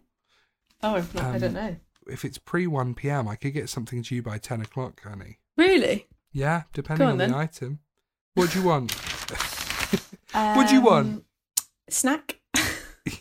[0.85, 1.77] Oh, not, I don't Um, know.
[2.09, 5.39] if it's pre 1 p.m., I could get something to you by 10 o'clock, honey.
[5.57, 6.07] Really?
[6.33, 7.81] Yeah, depending on on, the item.
[8.35, 8.93] What do you want?
[10.33, 11.07] What do you want?
[11.09, 11.25] Um,
[11.91, 12.41] Snack.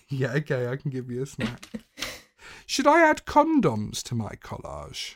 [0.07, 1.67] yeah, okay, I can give you a snack.
[2.65, 5.15] Should I add condoms to my collage?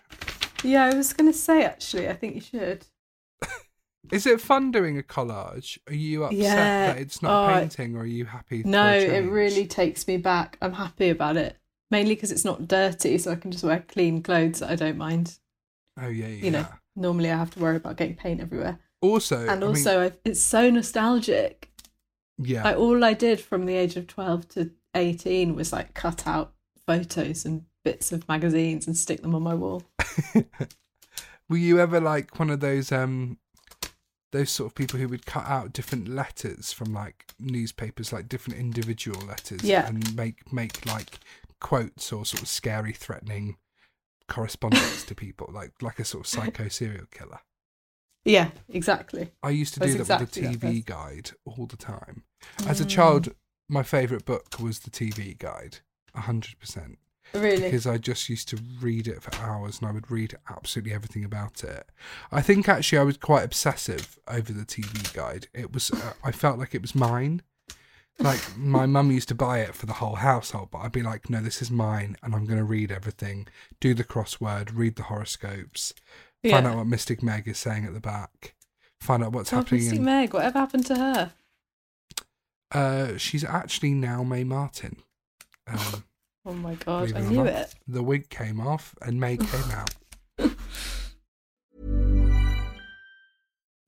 [0.63, 2.09] Yeah, I was going to say actually.
[2.09, 2.85] I think you should.
[4.11, 5.79] Is it fun doing a collage?
[5.87, 6.93] Are you upset Yeah.
[6.93, 8.61] that it's not Oh, painting, or are you happy?
[8.63, 10.57] No, it really takes me back.
[10.61, 11.57] I'm happy about it.
[11.89, 14.97] Mainly because it's not dirty, so I can just wear clean clothes that I don't
[14.97, 15.39] mind.
[15.99, 16.45] Oh yeah, yeah.
[16.45, 18.77] You know, normally I have to worry about getting paint everywhere.
[19.01, 21.71] Also, And I mean, also, it's so nostalgic.
[22.37, 26.27] yeah, Like all I did from the age of twelve to eighteen was like cut
[26.27, 26.53] out
[26.85, 29.83] photos and bits of magazines and stick them on my wall.
[31.49, 33.37] Were you ever like one of those um
[34.31, 38.59] those sort of people who would cut out different letters from like newspapers, like different
[38.59, 39.87] individual letters, Yeah.
[39.87, 41.19] and make make like
[41.61, 43.55] quotes or sort of scary, threatening
[44.27, 47.39] correspondence to people, like like a sort of psycho serial killer.
[48.25, 49.29] Yeah, exactly.
[49.43, 52.23] I used to That's do that exactly with the TV guide all the time.
[52.67, 52.89] As a Mm.
[52.89, 53.35] child,
[53.69, 55.77] my favourite book was the TV guide,
[56.15, 56.97] hundred percent.
[57.33, 57.61] Really.
[57.63, 61.25] because I just used to read it for hours and I would read absolutely everything
[61.25, 61.89] about it.
[62.31, 65.47] I think actually I was quite obsessive over the TV guide.
[65.53, 67.41] It was uh, I felt like it was mine.
[68.19, 71.29] Like my mum used to buy it for the whole household, but I'd be like,
[71.29, 73.47] no, this is mine, and I'm going to read everything,
[73.81, 75.93] do the crossword, read the horoscopes,
[76.49, 78.53] find out what Mystic Meg is saying at the back,
[79.01, 79.81] find out what's Oh, happening.
[79.81, 81.33] Mystic In, Meg, whatever happened to her?
[82.71, 84.97] uh, she's actually now May Martin.
[85.67, 86.05] Um,
[86.45, 87.73] Oh my god, I knew it.
[87.87, 89.89] the wig came off and May came out.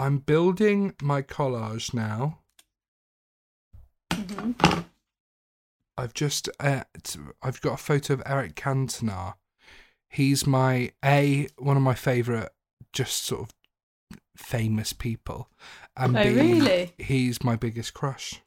[0.00, 2.38] I'm building my collage now.
[5.98, 6.84] I've just uh,
[7.42, 9.34] I've got a photo of Eric Cantona.
[10.08, 12.48] He's my a one of my favorite,
[12.94, 15.50] just sort of famous people,
[15.94, 16.94] and Oh, B, really?
[16.96, 18.40] he's my biggest crush.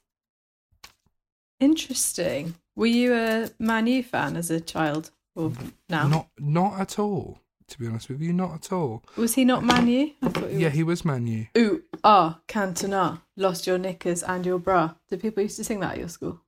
[1.60, 2.56] Interesting.
[2.76, 5.52] Were you a Man U fan as a child or
[5.88, 6.08] now?
[6.08, 7.43] Not not at all.
[7.68, 9.04] To be honest with you, not at all.
[9.16, 10.12] Was he not Man U?
[10.22, 10.74] I thought he Yeah, was.
[10.76, 11.48] he was Man U.
[11.58, 14.94] Ooh, ah, Cantona, lost your knickers and your bra.
[15.10, 16.42] Did people used to sing that at your school?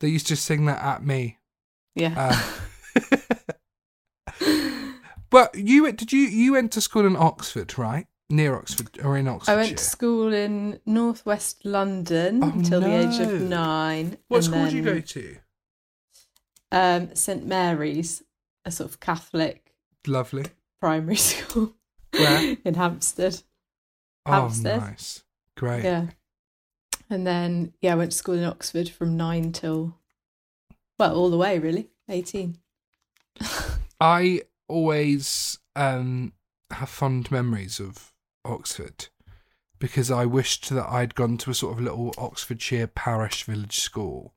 [0.00, 1.38] They used to sing that at me.
[1.94, 2.14] Yeah.
[2.16, 3.10] Uh,
[5.30, 8.06] but you did you you went to school in Oxford, right?
[8.28, 9.52] Near Oxford or in Oxford?
[9.52, 14.18] I went to school in northwest London Oh, until the age of nine.
[14.28, 15.36] What school did you go to?
[16.72, 18.22] Um, St Mary's,
[18.64, 19.69] a sort of Catholic
[20.06, 20.46] Lovely.
[20.80, 21.74] primary school
[22.12, 22.56] Where?
[22.64, 23.42] in Hampstead.
[24.26, 24.80] Oh, Hampstead.
[24.80, 25.24] nice.
[25.56, 25.84] Great.
[25.84, 26.06] Yeah.
[27.08, 29.96] And then, yeah, I went to school in Oxford from nine till,
[30.98, 32.56] well, all the way really, 18.
[34.00, 36.32] I always um,
[36.70, 38.12] have fond memories of
[38.44, 39.08] Oxford
[39.78, 44.34] because I wished that I'd gone to a sort of little Oxfordshire parish village school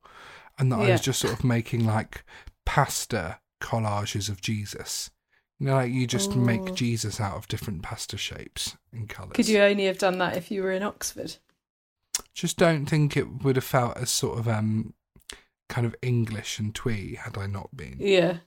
[0.58, 2.24] and that I was just sort of making like
[2.64, 5.10] pasta collages of Jesus.
[5.60, 6.74] You know, like you just make Oh.
[6.74, 9.32] Jesus out of different pasta shapes and colours.
[9.34, 11.36] Could you only have done that if you were in Oxford?
[12.34, 14.94] Just don't think it would have felt as sort of um
[15.68, 17.96] kind of English and twee had I not been.
[17.98, 18.38] Yeah.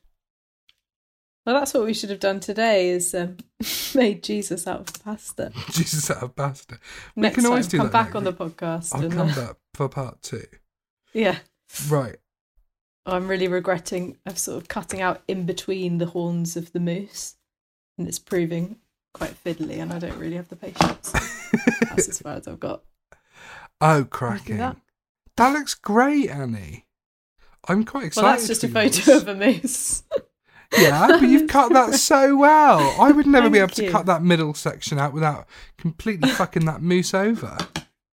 [1.46, 3.38] Well, that's what we should have done today is um,
[3.96, 5.54] made Jesus out of pasta.
[5.72, 6.78] Jesus out of pasta.
[7.15, 8.93] We Next can always time, do come that back on the podcast.
[8.93, 10.43] I'll and, come uh, back for part two.
[11.13, 11.38] Yeah.
[11.88, 12.17] Right.
[13.08, 16.82] Oh, I'm really regretting of sort of cutting out in between the horns of the
[16.82, 17.36] moose,
[17.98, 18.80] and it's proving
[19.13, 21.12] quite fiddly, and I don't really have the patience.
[21.89, 22.84] That's as far as I've got.
[23.80, 24.58] Oh, cracking.
[24.58, 24.76] that?
[25.38, 26.86] That looks great, Annie.
[27.65, 28.26] I'm quite excited.
[28.26, 29.22] Well, that's just a photo yours.
[29.22, 30.04] of a moose.
[30.78, 32.93] Yeah, but you've cut that so well.
[33.00, 36.65] I would never be able Thank to cut that middle section out without completely fucking
[36.65, 37.58] that moose over.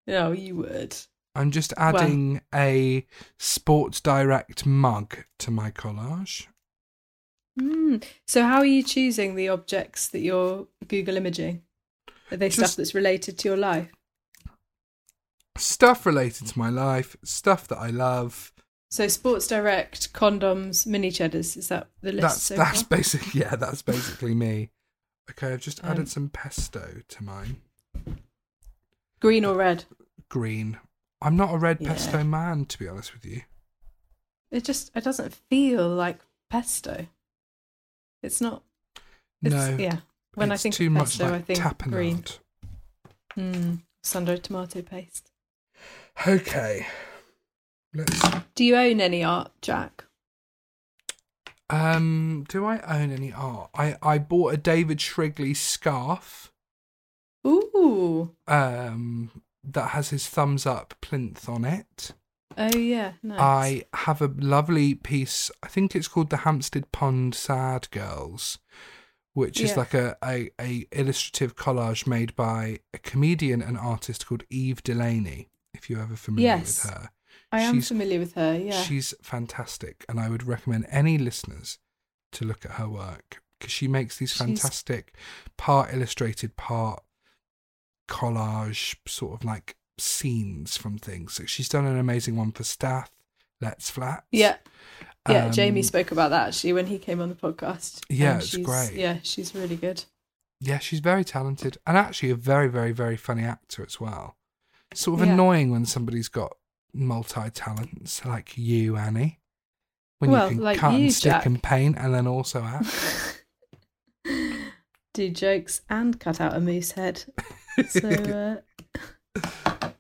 [0.07, 0.96] no, oh, you would.
[1.34, 3.06] I'm just adding a
[3.38, 6.46] Sports Direct mug to my collage.
[7.60, 8.04] Mm.
[8.26, 11.62] So, how are you choosing the objects that you're Google imaging?
[12.30, 13.90] Are they stuff that's related to your life?
[15.56, 18.52] Stuff related to my life, stuff that I love.
[18.90, 21.56] So, Sports Direct, condoms, mini cheddars.
[21.56, 22.22] Is that the list?
[22.22, 22.98] That's so that's far?
[22.98, 23.34] basic.
[23.34, 24.70] Yeah, that's basically me.
[25.30, 27.60] Okay, I've just Um, added some pesto to mine.
[29.20, 29.84] green or red.
[30.28, 30.78] Green.
[31.24, 31.88] I'm not a red Yeah.
[31.88, 33.42] pesto man, to be honest with you.
[34.50, 37.06] It just it doesn't feel like pesto.
[38.22, 38.62] It's not.
[39.42, 39.76] It's, no.
[39.78, 39.98] Yeah.
[40.34, 41.90] When I think too pesto, like I think tapenade.
[41.90, 42.24] green.
[43.37, 45.30] Mm, Sando tomato paste.
[46.26, 46.87] Okay.
[47.94, 48.22] Let's.
[48.54, 50.04] Do you own any art, Jack?
[51.70, 52.44] Um.
[52.48, 53.70] Do I own any art?
[53.74, 56.52] I I bought a David Shrigley scarf.
[57.46, 58.34] Ooh.
[58.46, 59.42] Um.
[59.66, 62.12] That has his thumbs up plinth on it.
[62.57, 63.12] Oh yeah.
[63.22, 63.40] Nice.
[63.40, 65.50] I have a lovely piece.
[65.62, 68.59] I think it's called the Hampstead Pond Sad Girls,
[69.33, 74.44] which is like a, a, a illustrative collage made by a comedian and artist called
[74.50, 75.48] Eve Delaney.
[75.72, 76.85] If you're ever familiar Yes.
[76.85, 77.11] with her,
[77.50, 78.57] I am she's- familiar with her.
[78.57, 78.81] Yeah.
[78.83, 81.79] she's fantastic, and I would recommend any listeners
[82.33, 85.14] to look at her work because she makes these She's- fantastic
[85.57, 87.03] part illustrated, part
[88.08, 91.34] collage, sort of like scenes from things.
[91.34, 93.10] So she's done an amazing one for Stath
[93.60, 94.26] Lets Flats.
[94.32, 94.56] Yeah.
[95.28, 98.04] Yeah, Jamie Um, spoke about that actually when he came on the podcast.
[98.10, 98.92] Yeah, it's she's- great.
[98.94, 100.04] Yeah, she's really good.
[100.60, 104.37] Yeah, she's very talented and actually a very, very, very funny actor as well.
[104.94, 105.33] Sort of Yeah.
[105.33, 106.56] annoying when somebody's got
[106.92, 109.40] multi talents like you, Annie.
[110.18, 111.46] When Well, you can like cut you, and stick Jack.
[111.46, 113.44] and paint and then also act.
[115.14, 117.24] Do jokes and cut out a moose head.
[117.88, 118.60] So,
[119.42, 119.90] uh,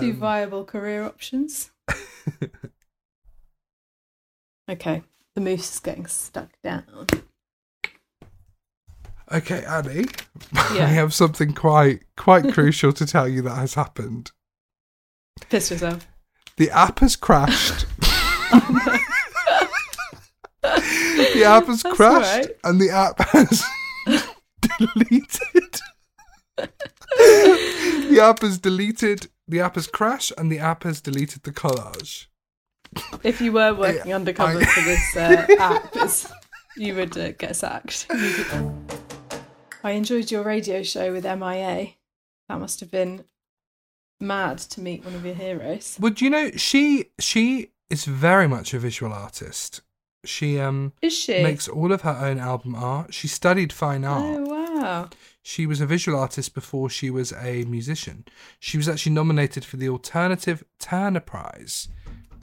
[0.00, 1.70] two Um, viable career options.
[4.70, 5.02] Okay,
[5.34, 7.06] the moose is getting stuck down.
[9.32, 10.04] Okay, Annie.
[10.74, 10.84] Yeah.
[10.84, 14.30] I have something quite quite crucial to tell you that has happened.
[15.48, 16.06] Pissed yourself.
[16.58, 17.86] The app has crashed.
[20.62, 22.56] the app has That's crashed alright.
[22.64, 23.64] and the app has
[24.78, 25.80] deleted.
[27.16, 29.28] The app has deleted.
[29.46, 32.26] The app has crashed and the app has deleted the collage.
[33.22, 35.94] If you were working undercover I- for this uh, app,
[36.76, 38.06] you would uh, get sacked.
[39.84, 41.94] I enjoyed your radio show with MIA.
[42.48, 43.24] That must have been
[44.20, 45.96] mad to meet one of your heroes.
[46.00, 49.82] Well, do you know she she is very much a visual artist.
[50.24, 51.42] She um Is she?
[51.42, 53.14] makes all of her own album art.
[53.14, 54.24] She studied fine art.
[54.24, 54.57] Oh wow!
[55.42, 58.24] She was a visual artist before she was a musician.
[58.60, 61.88] She was actually nominated for the Alternative Turner Prize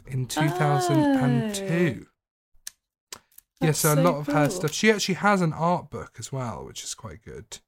[0.07, 1.65] in 2002.
[1.65, 3.17] yeah,
[3.61, 4.71] That's so a so lot of her stuff.
[4.73, 7.59] She actually has an art book as well, which is quite good.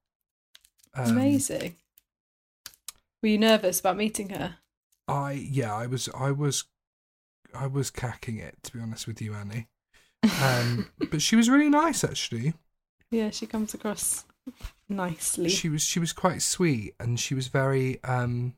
[0.94, 1.76] Um, Amazing.
[3.22, 4.58] Were you nervous about meeting her?
[5.08, 6.66] I yeah, I was I was
[7.54, 9.68] I was cacking it to be honest with you, Annie.
[10.42, 12.54] Um, but she was really nice actually.
[13.10, 14.26] Yeah, she comes across
[14.90, 15.50] nicely.
[15.50, 18.56] She was she was quite sweet and she was very um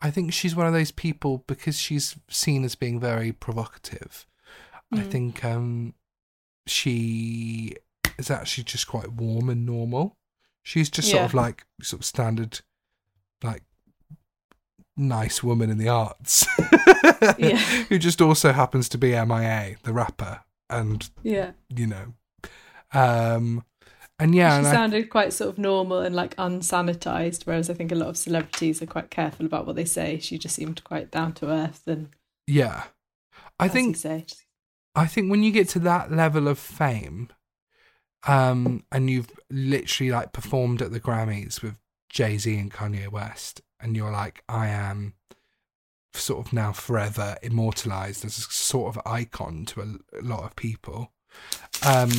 [0.00, 4.26] I think she's one of those people because she's seen as being very provocative.
[4.92, 5.10] I Mm.
[5.10, 5.94] think um
[6.66, 7.74] she
[8.18, 10.16] is actually just quite warm and normal.
[10.62, 12.60] She's just sort of like sort of standard
[13.42, 13.62] like
[14.96, 16.46] nice woman in the arts.
[17.38, 17.56] Yeah.
[17.88, 20.40] Who just also happens to be MIA, the rapper,
[20.70, 22.14] and yeah, you know.
[22.92, 23.64] Um
[24.18, 27.74] and yeah, she and I, sounded quite sort of normal and like unsanitized, whereas I
[27.74, 30.18] think a lot of celebrities are quite careful about what they say.
[30.18, 32.08] She just seemed quite down to earth and
[32.46, 32.84] yeah.
[33.58, 33.96] I think
[34.94, 37.30] I think when you get to that level of fame,
[38.26, 41.78] um, and you've literally like performed at the Grammys with
[42.10, 45.14] Jay Z and Kanye West, and you're like, I am
[46.14, 50.56] sort of now forever immortalized as a sort of icon to a, a lot of
[50.56, 51.12] people.
[51.86, 52.10] Um,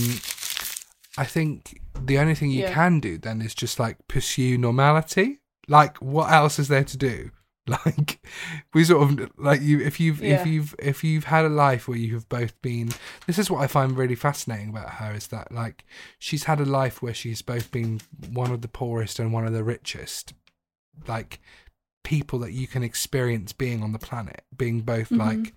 [1.17, 2.73] I think the only thing you Yeah.
[2.73, 5.39] can do then is just like pursue normality.
[5.67, 7.31] Like, what else is there to do?
[7.85, 8.25] Like,
[8.73, 10.39] we sort of like you if you've Yeah.
[10.39, 12.91] if you've if you've had a life where you have both been.
[13.25, 15.83] This is what I find really fascinating about her is that like
[16.17, 17.99] she's had a life where she's both been
[18.31, 20.33] one of the poorest and one of the richest.
[21.09, 21.41] Like
[22.05, 25.17] people that you can experience being on the planet, being both Mhm.
[25.19, 25.53] like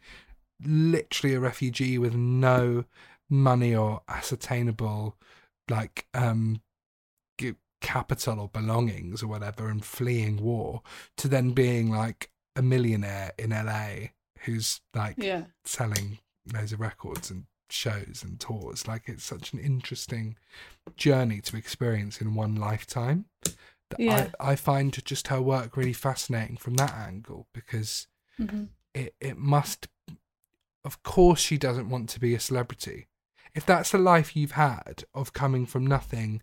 [0.65, 2.87] literally a refugee with no
[3.29, 5.17] money or ascertainable
[5.71, 6.61] like um
[7.81, 10.83] capital or belongings or whatever and fleeing war
[11.17, 14.09] to then being like a millionaire in LA
[14.41, 16.19] who's like yeah, selling
[16.53, 18.87] loads of records and shows and tours.
[18.87, 20.37] Like it's such an interesting
[20.97, 24.29] journey to experience in one lifetime that Yeah.
[24.41, 28.07] I, I find just her work really fascinating from that angle because
[28.37, 29.87] hmm it, it must
[30.85, 33.07] of course she doesn't want to be a celebrity
[33.55, 36.43] if that's the life you've had of coming from nothing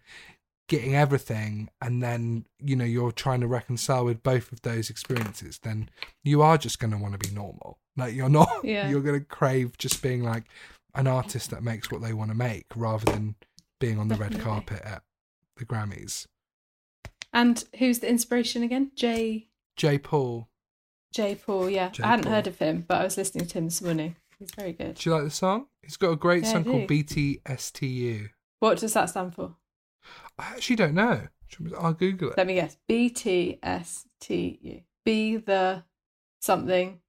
[0.67, 5.59] getting everything and then you know you're trying to reconcile with both of those experiences
[5.63, 5.89] then
[6.23, 8.89] you are just going to want to be normal like you're not Yeah.
[8.89, 10.43] you're going to crave just being like
[10.93, 13.35] an artist that makes what they want to make rather than
[13.79, 15.03] being on the red carpet at
[15.55, 16.27] the grammys
[17.31, 18.91] And who's the inspiration again?
[18.95, 19.45] Jai
[19.77, 20.49] Jai Paul
[21.13, 21.69] Jai Paul.
[21.69, 22.33] Yeah, Jai I hadn't Paul.
[22.33, 24.15] heard of him, but I was listening to him this morning.
[24.39, 24.95] He's very good.
[24.95, 28.29] do you like the song he's got a great Yeah, song called BTSTU
[28.59, 29.55] What does that stand for?
[30.37, 31.27] I actually don't know.
[31.79, 32.37] I'll Google it.
[32.37, 32.77] Let me guess.
[32.87, 34.81] B T S T U.
[35.05, 35.83] Be the
[36.39, 36.99] something.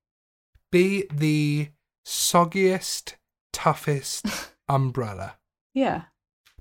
[0.72, 1.68] Be the
[2.06, 3.14] soggiest,
[3.52, 4.26] toughest
[4.68, 5.36] umbrella.
[5.74, 6.02] Yeah.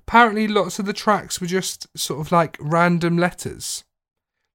[0.06, 3.84] Apparently, lots of the tracks were just sort of like random letters.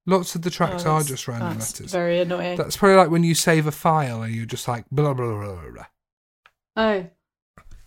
[0.05, 1.91] Lots of the oh, tracks Oh, are just random that's letters.
[1.91, 2.57] Very annoying.
[2.57, 5.53] That's probably like when you save a file and you're just like blah blah blah
[5.55, 5.85] blah blah.
[6.75, 7.05] Oh,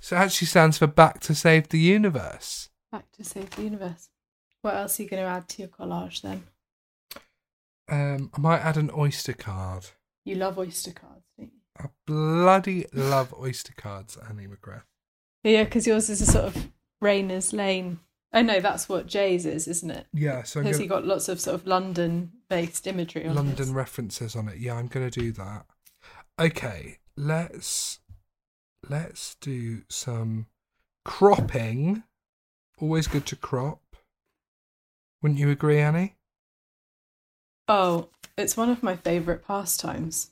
[0.00, 2.68] So it actually stands for Back to Save the Universe.
[2.92, 4.08] back to save the universe.
[4.62, 6.44] What else are you going to add to your collage then?
[7.88, 9.86] Um, I might add an Oyster card.
[10.24, 11.60] You love Oyster cards, don't you?
[11.78, 14.82] I bloody love Oyster cards, Annie McGrath.
[15.44, 16.68] Yeah, because yours is a sort of
[17.00, 18.00] Rayners Lane.
[18.32, 20.06] Oh no, that's what Jai's is, isn't it?
[20.12, 23.70] Yeah, so gonna, he got lots of sort of London-based imagery on London his?
[23.70, 24.58] references on it.
[24.58, 25.66] Yeah, I'm gonna do that.
[26.40, 28.00] Okay, let's
[28.88, 30.46] let's do some
[31.04, 32.02] cropping.
[32.80, 33.80] Always good to crop.
[35.22, 36.16] Wouldn't you agree, Annie?
[37.68, 40.30] Oh, it's one of my favourite pastimes.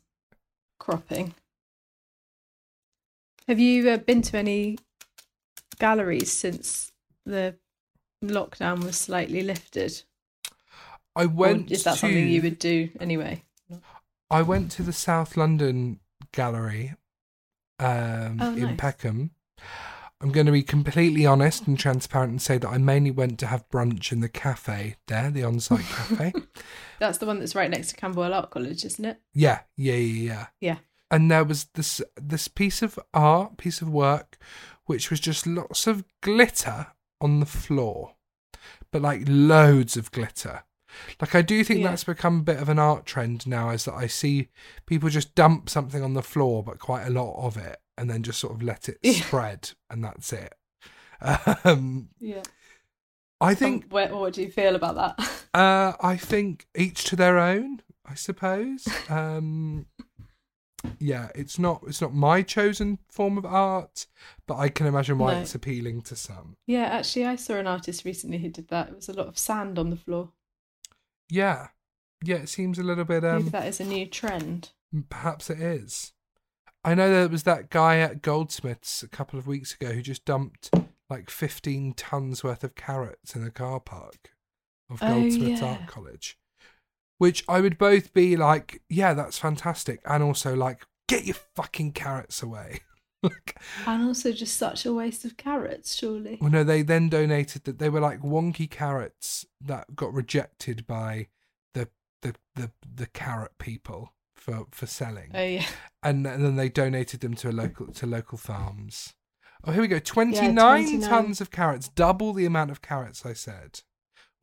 [0.79, 1.35] Cropping.
[3.49, 4.79] Have you uh, been to any
[5.79, 6.93] galleries since
[7.27, 7.57] the
[8.23, 10.03] lockdown was slightly lifted?
[11.17, 13.43] I Or went is that to something you would do anyway?
[14.31, 16.01] I went to the South London
[16.33, 16.95] Gallery
[17.85, 18.77] um, Oh, in nice.
[18.79, 19.31] Peckham.
[20.21, 23.47] I'm going to be completely honest and transparent and say that I mainly went to
[23.49, 26.33] have brunch in the cafe there, the on-site cafe.
[26.99, 29.21] That's the one that's right next to Camberwell Art College, isn't it?
[29.35, 30.47] Yeah, yeah, yeah, yeah.
[30.61, 30.77] Yeah.
[31.11, 34.39] And there was this this piece of art, piece of work,
[34.87, 36.87] which was just lots of glitter
[37.21, 38.15] on the floor,
[38.91, 40.65] but like loads of glitter.
[41.21, 41.89] Like I do think Yeah.
[41.91, 44.49] that's become a bit of an art trend now, is that I see
[44.87, 48.23] people just dump something on the floor, but quite a lot of it, and then
[48.23, 49.13] just sort of let it Yeah.
[49.13, 50.55] spread, and that's it.
[51.65, 52.43] Um, Yeah.
[53.41, 55.45] I think what, what do you feel about that?
[55.55, 58.87] uh, I think each to their own, I suppose.
[59.11, 59.87] Um,
[60.99, 64.07] yeah, it's not it's not my chosen form of art,
[64.47, 65.41] but I can imagine why No.
[65.41, 66.57] it's appealing to some.
[66.67, 68.89] yeah, actually, I saw an artist recently who did that.
[68.91, 70.31] It was a lot of sand on the floor.
[71.29, 71.69] Yeah,
[72.23, 73.23] yeah, it seems a little bit.
[73.23, 74.71] Maybe Um, that is a new trend.
[75.09, 76.13] perhaps it is.
[76.85, 80.25] I know there was that guy at Goldsmiths a couple of weeks ago who just
[80.25, 80.71] dumped
[81.09, 84.31] like fifteen tons worth of carrots in a car park
[84.91, 85.67] of Oh, Goldsmiths yeah.
[85.67, 86.39] Art College.
[87.19, 91.93] Which I would both be like, yeah, that's fantastic, and also like, get your fucking
[91.93, 92.81] carrots away.
[93.87, 96.39] And also just such a waste of carrots, surely.
[96.41, 101.29] well, no, they then donated that they were like wonky carrots that got rejected by
[101.73, 101.89] the
[102.23, 105.65] the the, the carrot people for for selling, Oh, yeah.
[106.03, 109.15] and, and then they donated them to a local to local farms.
[109.65, 109.99] Oh, here we go.
[109.99, 111.09] Twenty nine 29.
[111.09, 113.81] tons of carrots, double the amount of carrots I said,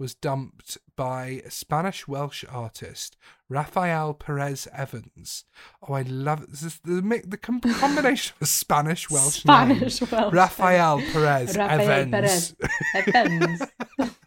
[0.01, 3.15] was dumped by a Spanish Welsh artist
[3.49, 5.45] Rafael Perez Evans.
[5.87, 6.49] Oh, I love it.
[6.49, 9.75] This is the the combination of Spanish Welsh name.
[9.77, 10.33] Spanish Welsh.
[10.33, 12.55] Rafael Perez Rafael Evans.
[12.93, 13.07] Perez.
[13.13, 13.61] Evans.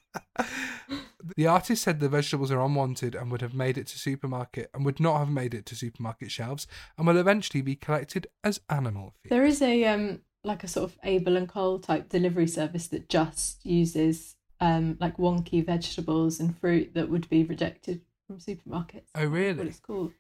[1.37, 4.85] The artist said the vegetables are unwanted and would have made it to supermarket and
[4.85, 6.67] would not have made it to supermarket shelves
[6.97, 9.31] and will eventually be collected as animal feed.
[9.31, 13.09] There is a um like a sort of Abel and Cole type delivery service that
[13.09, 19.11] just uses um like wonky vegetables and fruit that would be rejected from supermarkets.
[19.15, 19.59] Oh, really?
[19.59, 20.13] What it's called.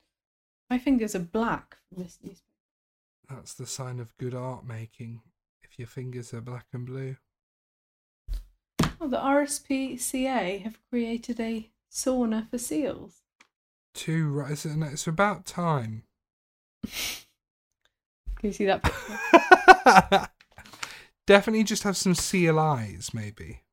[0.69, 2.43] My fingers are black from this newspaper.
[3.31, 5.23] That's the sign of good art making.
[5.63, 7.17] If your fingers are black and blue.
[9.01, 13.23] Oh, the RSPCA have created a sauna for seals.
[13.95, 14.53] Two right.
[14.53, 16.05] It's, it's about time.
[16.85, 20.29] Can you see that picture?
[21.27, 23.64] Definitely just have some seal eyes, maybe.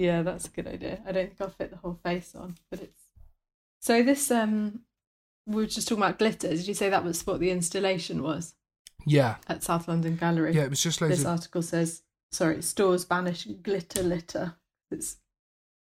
[0.00, 1.00] Yeah, that's a good idea.
[1.06, 3.02] I don't think I'll fit the whole face on, but it's
[3.80, 4.80] so this um
[5.46, 6.48] we were just talking about glitter.
[6.48, 8.54] Did you say that was what the installation was
[9.06, 9.36] Yeah.
[9.48, 10.54] at South London Gallery?
[10.54, 11.32] Yeah, it was just loads this of.
[11.32, 14.54] article says sorry stores banish glitter litter
[14.92, 15.16] it's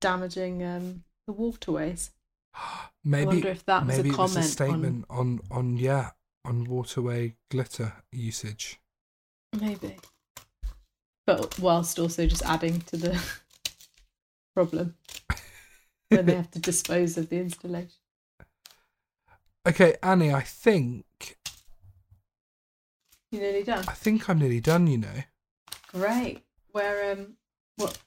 [0.01, 2.11] damaging um the waterways
[3.05, 5.77] Maybe, wonder if that was a maybe it was a comment on- statement on, on,
[5.77, 6.11] yeah,
[6.45, 8.79] on waterway glitter usage.
[9.61, 9.97] maybe
[11.27, 13.21] but whilst also just adding to the
[14.65, 14.95] problem
[16.11, 17.91] when they have to dispose of the installation
[19.69, 21.37] Okay, Annie, I think
[23.31, 24.87] you're nearly done I think I'm nearly done.
[24.87, 25.19] You know,
[25.93, 26.43] great
[26.73, 27.35] where um
[27.77, 27.99] what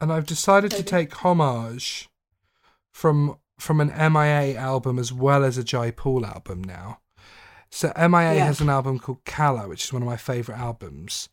[0.00, 2.08] and I've decided to take homage
[2.92, 6.98] from from an MIA album as well as a Jai Paul album now.
[7.70, 8.44] So MIA Yeah.
[8.46, 11.28] has an album called Kala, which is one of my favourite albums,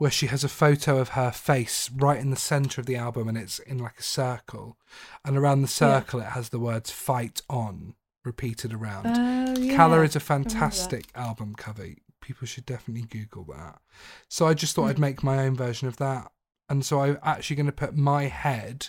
[0.00, 3.28] where she has a photo of her face right in the centre of the album
[3.28, 4.78] and it's in like a circle.
[5.26, 6.00] And around the Yeah.
[6.00, 7.94] circle it has the words fight on
[8.24, 9.06] repeated around.
[9.18, 11.86] oh yeah Kala is a fantastic album cover.
[12.22, 13.78] People should definitely Google that.
[14.26, 15.02] So I just thought I'd Hmm.
[15.02, 16.32] make my own version of that.
[16.70, 18.88] And so I'm actually going to put my head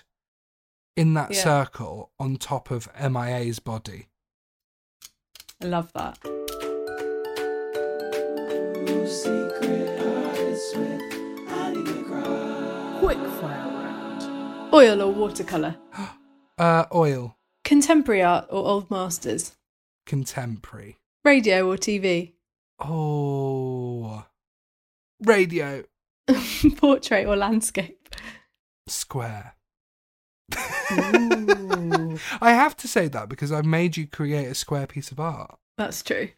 [0.96, 1.44] in that Yeah.
[1.44, 4.08] circle on top of MIA's body.
[5.62, 6.18] I love that
[13.12, 13.68] quick fire.
[13.68, 15.76] Round oil or watercolor
[16.58, 19.56] Uh, oil, contemporary art or old masters?
[20.06, 20.98] Contemporary.
[21.26, 22.34] radio or tv
[22.80, 24.26] Oh,
[25.24, 25.84] radio,
[26.78, 28.10] portrait or landscape?
[28.88, 29.56] Square.
[30.54, 35.58] I have to say that because I've made you create a square piece of art.
[35.78, 36.30] that's true.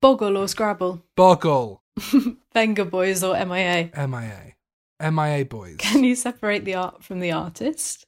[0.00, 1.04] Boggle or scrabble?
[1.16, 1.82] Boggle,
[2.54, 4.54] venga boys or mia MIA,
[5.02, 5.76] MIA boys.
[5.78, 8.06] can you separate the art from the artist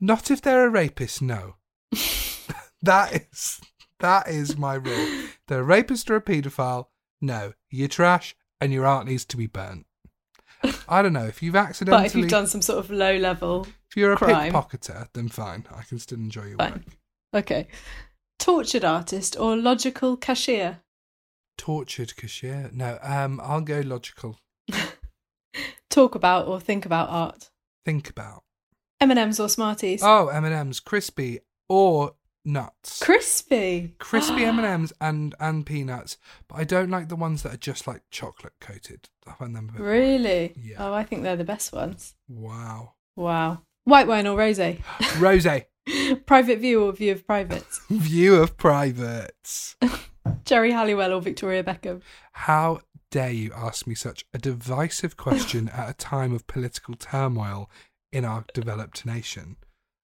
[0.00, 1.56] Not if they're a rapist, no.
[2.82, 3.60] that is
[4.00, 5.24] that is my rule.
[5.48, 6.86] They're a rapist or a paedophile,
[7.20, 7.54] no.
[7.70, 9.86] You're trash and your art needs to be burnt.
[10.88, 13.66] I don't know, if you've accidentally but if you've done some sort of low level
[13.88, 14.52] if you're a crime.
[14.52, 15.66] pickpocketer, then fine.
[15.74, 16.72] I can still enjoy your Fine.
[16.72, 16.82] work.
[17.34, 17.68] okay
[18.38, 20.80] Tortured artist or logical cashier?
[21.56, 22.70] Tortured cashier.
[22.72, 24.38] No, um, I'll go logical.
[25.90, 27.50] Talk about or think about art?
[27.84, 28.44] Think about.
[29.00, 30.00] M&M's or Smarties?
[30.02, 32.14] Oh, M and M's, crispy or
[32.44, 33.00] nuts.
[33.00, 33.94] Crispy.
[33.98, 36.18] crispy M and M's and and peanuts,
[36.48, 39.08] but I don't like the ones that are just like chocolate coated.
[39.26, 40.00] I find them bit boring.
[40.00, 40.54] Really?
[40.56, 40.76] Yeah.
[40.78, 42.14] Oh, I think they're the best ones.
[42.28, 42.94] Wow.
[43.16, 43.62] Wow.
[43.84, 44.80] White wine or rosé?
[45.20, 45.46] Rose,
[46.26, 47.80] Private view or view of privates?
[47.90, 49.76] view of privates.
[50.44, 52.02] Geri Halliwell or Victoria Beckham?
[52.32, 52.80] How
[53.10, 57.70] dare you ask me such a divisive question at a time of political turmoil
[58.12, 59.56] in our developed nation?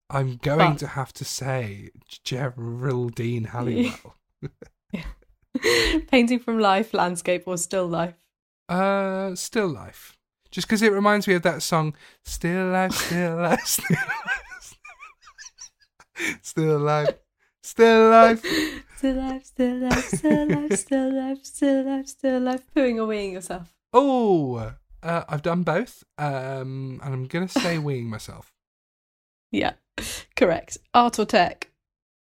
[0.10, 1.90] I'm going But- to have to say
[2.24, 4.16] Geraldine Halliwell.
[6.10, 8.16] Painting from life, landscape or still life?
[8.70, 10.18] Uh, still life.
[10.50, 11.96] Just because it reminds me of that song,
[12.26, 14.78] Still Life, Still Life, Still Life,
[16.42, 17.10] Still Life,
[17.64, 18.46] Still Life.
[19.02, 22.62] Still life, still life, still life, still life, still life, still life.
[22.76, 23.74] Pooing or weeing yourself?
[23.94, 28.54] Oh, uh, I've done both, um, and I'm gonna say weeing myself.
[29.52, 29.74] Yeah,
[30.36, 30.78] correct.
[30.94, 31.72] Art or tech?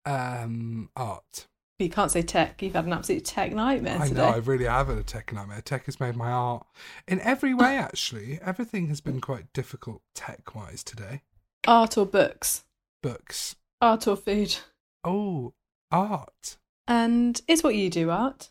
[0.05, 1.47] Um, art.
[1.79, 2.61] You can't say tech.
[2.61, 4.03] You've had an absolute tech nightmare today.
[4.03, 4.21] I today.
[4.21, 5.61] know I really have had a tech nightmare.
[5.61, 6.65] Tech has made my art
[7.07, 7.77] in every way.
[7.77, 11.21] Actually, everything has been quite difficult tech-wise today.
[11.65, 12.65] Art or books?
[13.01, 13.55] Books.
[13.79, 14.57] Art or food?
[15.05, 15.53] Oh,
[15.91, 16.57] art.
[16.87, 18.49] And is what you do art?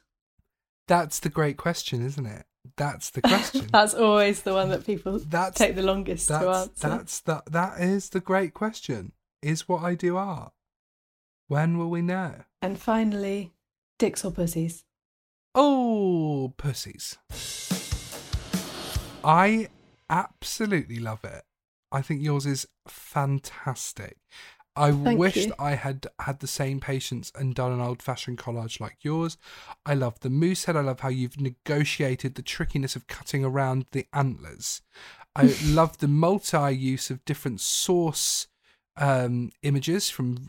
[0.89, 2.47] That's the great question, isn't it?
[2.77, 3.67] That's the question.
[3.73, 6.89] That's always the one that people That's- take the longest to answer.
[6.89, 9.13] that's the that is the great question.
[9.43, 10.53] Is what I do art?
[11.49, 12.45] When will we know?
[12.63, 13.53] And finally,
[13.99, 14.85] dicks or pussies?
[15.55, 17.19] Oh, pussies.
[19.23, 19.69] I
[20.11, 21.43] absolutely love it.
[21.93, 24.17] I think yours is fantastic.
[24.77, 25.55] I Thank wished you.
[25.59, 29.37] I had had the same patience and done an old fashioned collage like yours.
[29.87, 30.77] I love the moose head.
[30.77, 34.83] I love how you've negotiated the trickiness of cutting around the antlers.
[35.37, 38.49] I love the multi use of different source
[38.97, 40.47] um, images from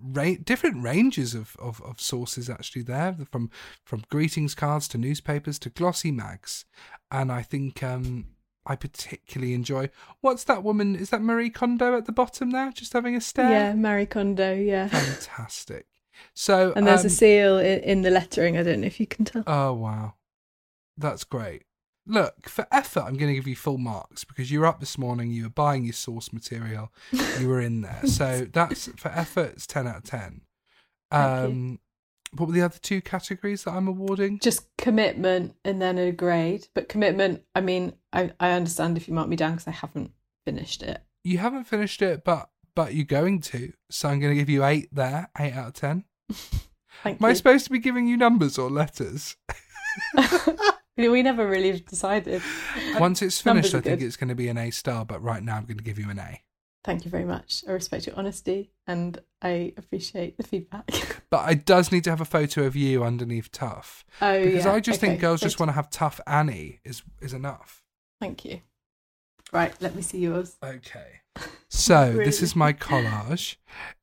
[0.00, 3.50] ra- different ranges of, of, of sources actually there from
[3.84, 6.64] from greetings cards to newspapers to glossy mags
[7.10, 8.26] and i think um
[8.66, 9.88] i particularly enjoy
[10.20, 13.50] what's that woman is that marie kondo at the bottom there just having a stare
[13.50, 14.88] Yeah, Marie Kondo, yeah.
[14.88, 15.86] fantastic
[16.34, 18.58] so And there's um, a seal in, the lettering.
[18.58, 19.44] I don't know if you can tell.
[19.46, 20.14] oh wow
[20.96, 21.62] that's great
[22.06, 24.96] look for effort i'm going to give you full marks because you were up this
[24.98, 26.90] morning you were buying your source material
[27.38, 30.40] you were in there so that's for effort it's 10 out of 10
[31.10, 31.46] Thank you.
[31.56, 31.78] um
[32.36, 36.68] what were the other two categories that i'm awarding Just commitment and then a grade.
[36.74, 40.12] But commitment, I mean, I, I understand if you mark me down because I haven't
[40.44, 41.02] finished it.
[41.24, 44.64] you haven't finished it but but you're going to so i'm going to give you
[44.64, 46.04] 8 there 8 out of 10
[47.02, 49.36] Thank am i supposed to be giving you numbers or letters
[50.96, 52.40] we never really decided.
[52.98, 54.06] once it's finished i think good.
[54.06, 56.08] it's going to be an a star but right now i'm going to give you
[56.08, 56.40] an a
[56.84, 57.64] Thank you very much.
[57.68, 61.22] I respect your honesty and I appreciate the feedback.
[61.30, 64.72] but I does need to have a photo of you underneath tough oh, because yeah.
[64.72, 67.82] I just think okay, girls just want to have tough Annie is is enough.
[68.20, 68.60] Thank you.
[69.52, 70.56] Right, let me see yours.
[70.62, 71.20] Okay.
[71.68, 73.56] So this is my collage.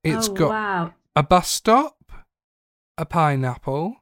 [0.03, 0.93] It's oh, got wow.
[1.15, 1.97] a bus stop,
[2.97, 3.97] a pineapple,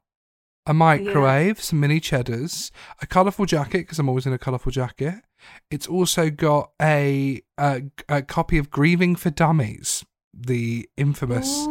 [0.65, 2.71] a microwave, some mini cheddars,
[3.01, 5.15] a colourful jacket because I'm always in a colourful jacket.
[5.71, 11.65] It's also got a, a a copy of Grieving for Dummies, the infamous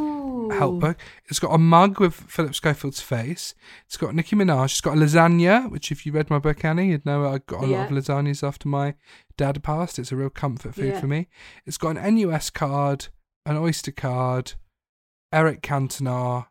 [0.59, 0.99] help book.
[1.27, 3.55] It's got a mug with Philip Schofield's face.
[3.87, 4.65] It's got Nicki Minaj.
[4.67, 7.63] It's got a lasagna, which if you read my book, Annie, you'd know I got
[7.63, 8.95] a lot of lasagnas after my
[9.37, 9.99] dad passed.
[9.99, 11.01] It's a real comfort food Yeah.
[11.01, 11.29] for me.
[11.65, 13.09] It's got an NUS card,
[13.47, 14.55] an Oyster card,
[15.33, 16.47] Eric Cantona,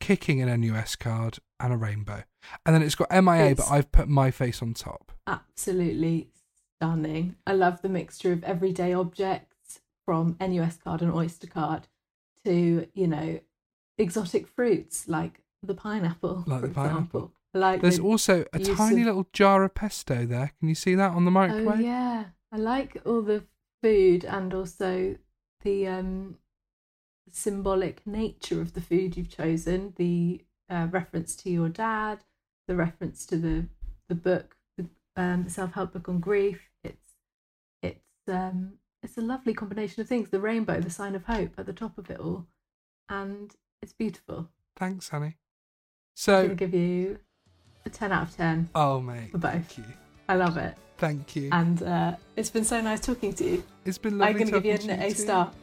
[0.00, 2.22] kicking an NUS card, and a rainbow.
[2.64, 5.12] And then it's got MIA, but I've put my face on top.
[5.26, 6.28] Absolutely
[6.76, 7.36] stunning.
[7.46, 11.88] I love the mixture of everyday objects from NUS card and Oyster card
[12.44, 13.40] to, you know,
[13.98, 16.44] exotic fruits like the pineapple.
[16.46, 16.84] Like the pineapple.
[16.98, 17.32] example.
[17.54, 20.52] Like There's the- also a tiny of- little jar of pesto there.
[20.58, 21.62] Can you see that on the microwave?
[21.62, 21.86] Oh microwave?
[21.86, 22.24] yeah.
[22.52, 23.44] I like all the
[23.82, 25.16] food and also
[25.62, 26.38] the um
[27.30, 32.24] symbolic nature of the food you've chosen, the uh, reference to your dad,
[32.68, 33.66] the reference to the
[34.08, 34.53] the book,
[35.16, 36.60] um, the self help book on grief.
[36.82, 37.12] It's
[37.82, 40.30] it's um it's a lovely combination of things.
[40.30, 42.46] The rainbow, the sign of hope at the top of it all,
[43.08, 44.48] and it's beautiful.
[44.76, 45.36] Thanks, honey.
[46.16, 47.18] So I'm gonna give you
[47.86, 48.68] a ten out of ten.
[48.74, 49.52] oh mate, For both.
[49.52, 49.84] thank you,
[50.28, 51.50] I love it, thank you.
[51.52, 53.64] and uh, it's been so nice talking to you.
[53.84, 55.50] it's been lovely I'm to give you an A star.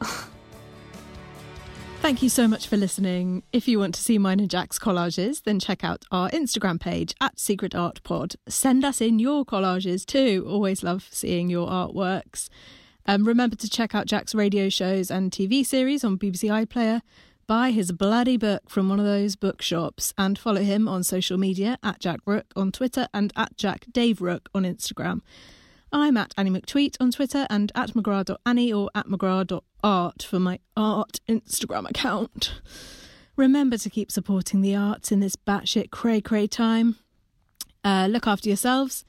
[2.02, 3.44] Thank you so much for listening.
[3.52, 7.14] If you want to see mine and Jack's collages, then check out our Instagram page
[7.20, 8.34] at Secret Art Pod.
[8.48, 10.44] Send us in your collages too.
[10.48, 12.48] Always love seeing your artworks.
[13.06, 17.02] Um, remember to check out Jack's radio shows and TV series on BBC iPlayer.
[17.46, 21.78] Buy his bloody book from one of those bookshops and follow him on social media
[21.84, 25.20] at Jack Rooke on Twitter and at Jack Dave Rooke on Instagram.
[25.92, 31.20] I'm at Annie McTweet on Twitter and at McGrath.Annie or at McGrath.art for my art
[31.28, 32.60] Instagram account.
[33.36, 36.96] Remember to keep supporting the arts in this batshit cray cray time.
[37.84, 39.04] Uh, look after yourselves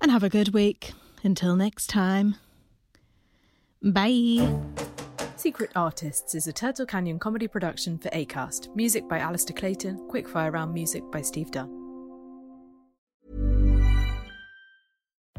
[0.00, 0.92] and have a good week.
[1.22, 2.36] Until next time.
[3.82, 4.56] Bye.
[5.36, 8.74] Secret Artists is a Turtle Canyon comedy production for Acast.
[8.74, 11.83] Music by Alistair Clayton, Quickfire Round music by Steve Dunn.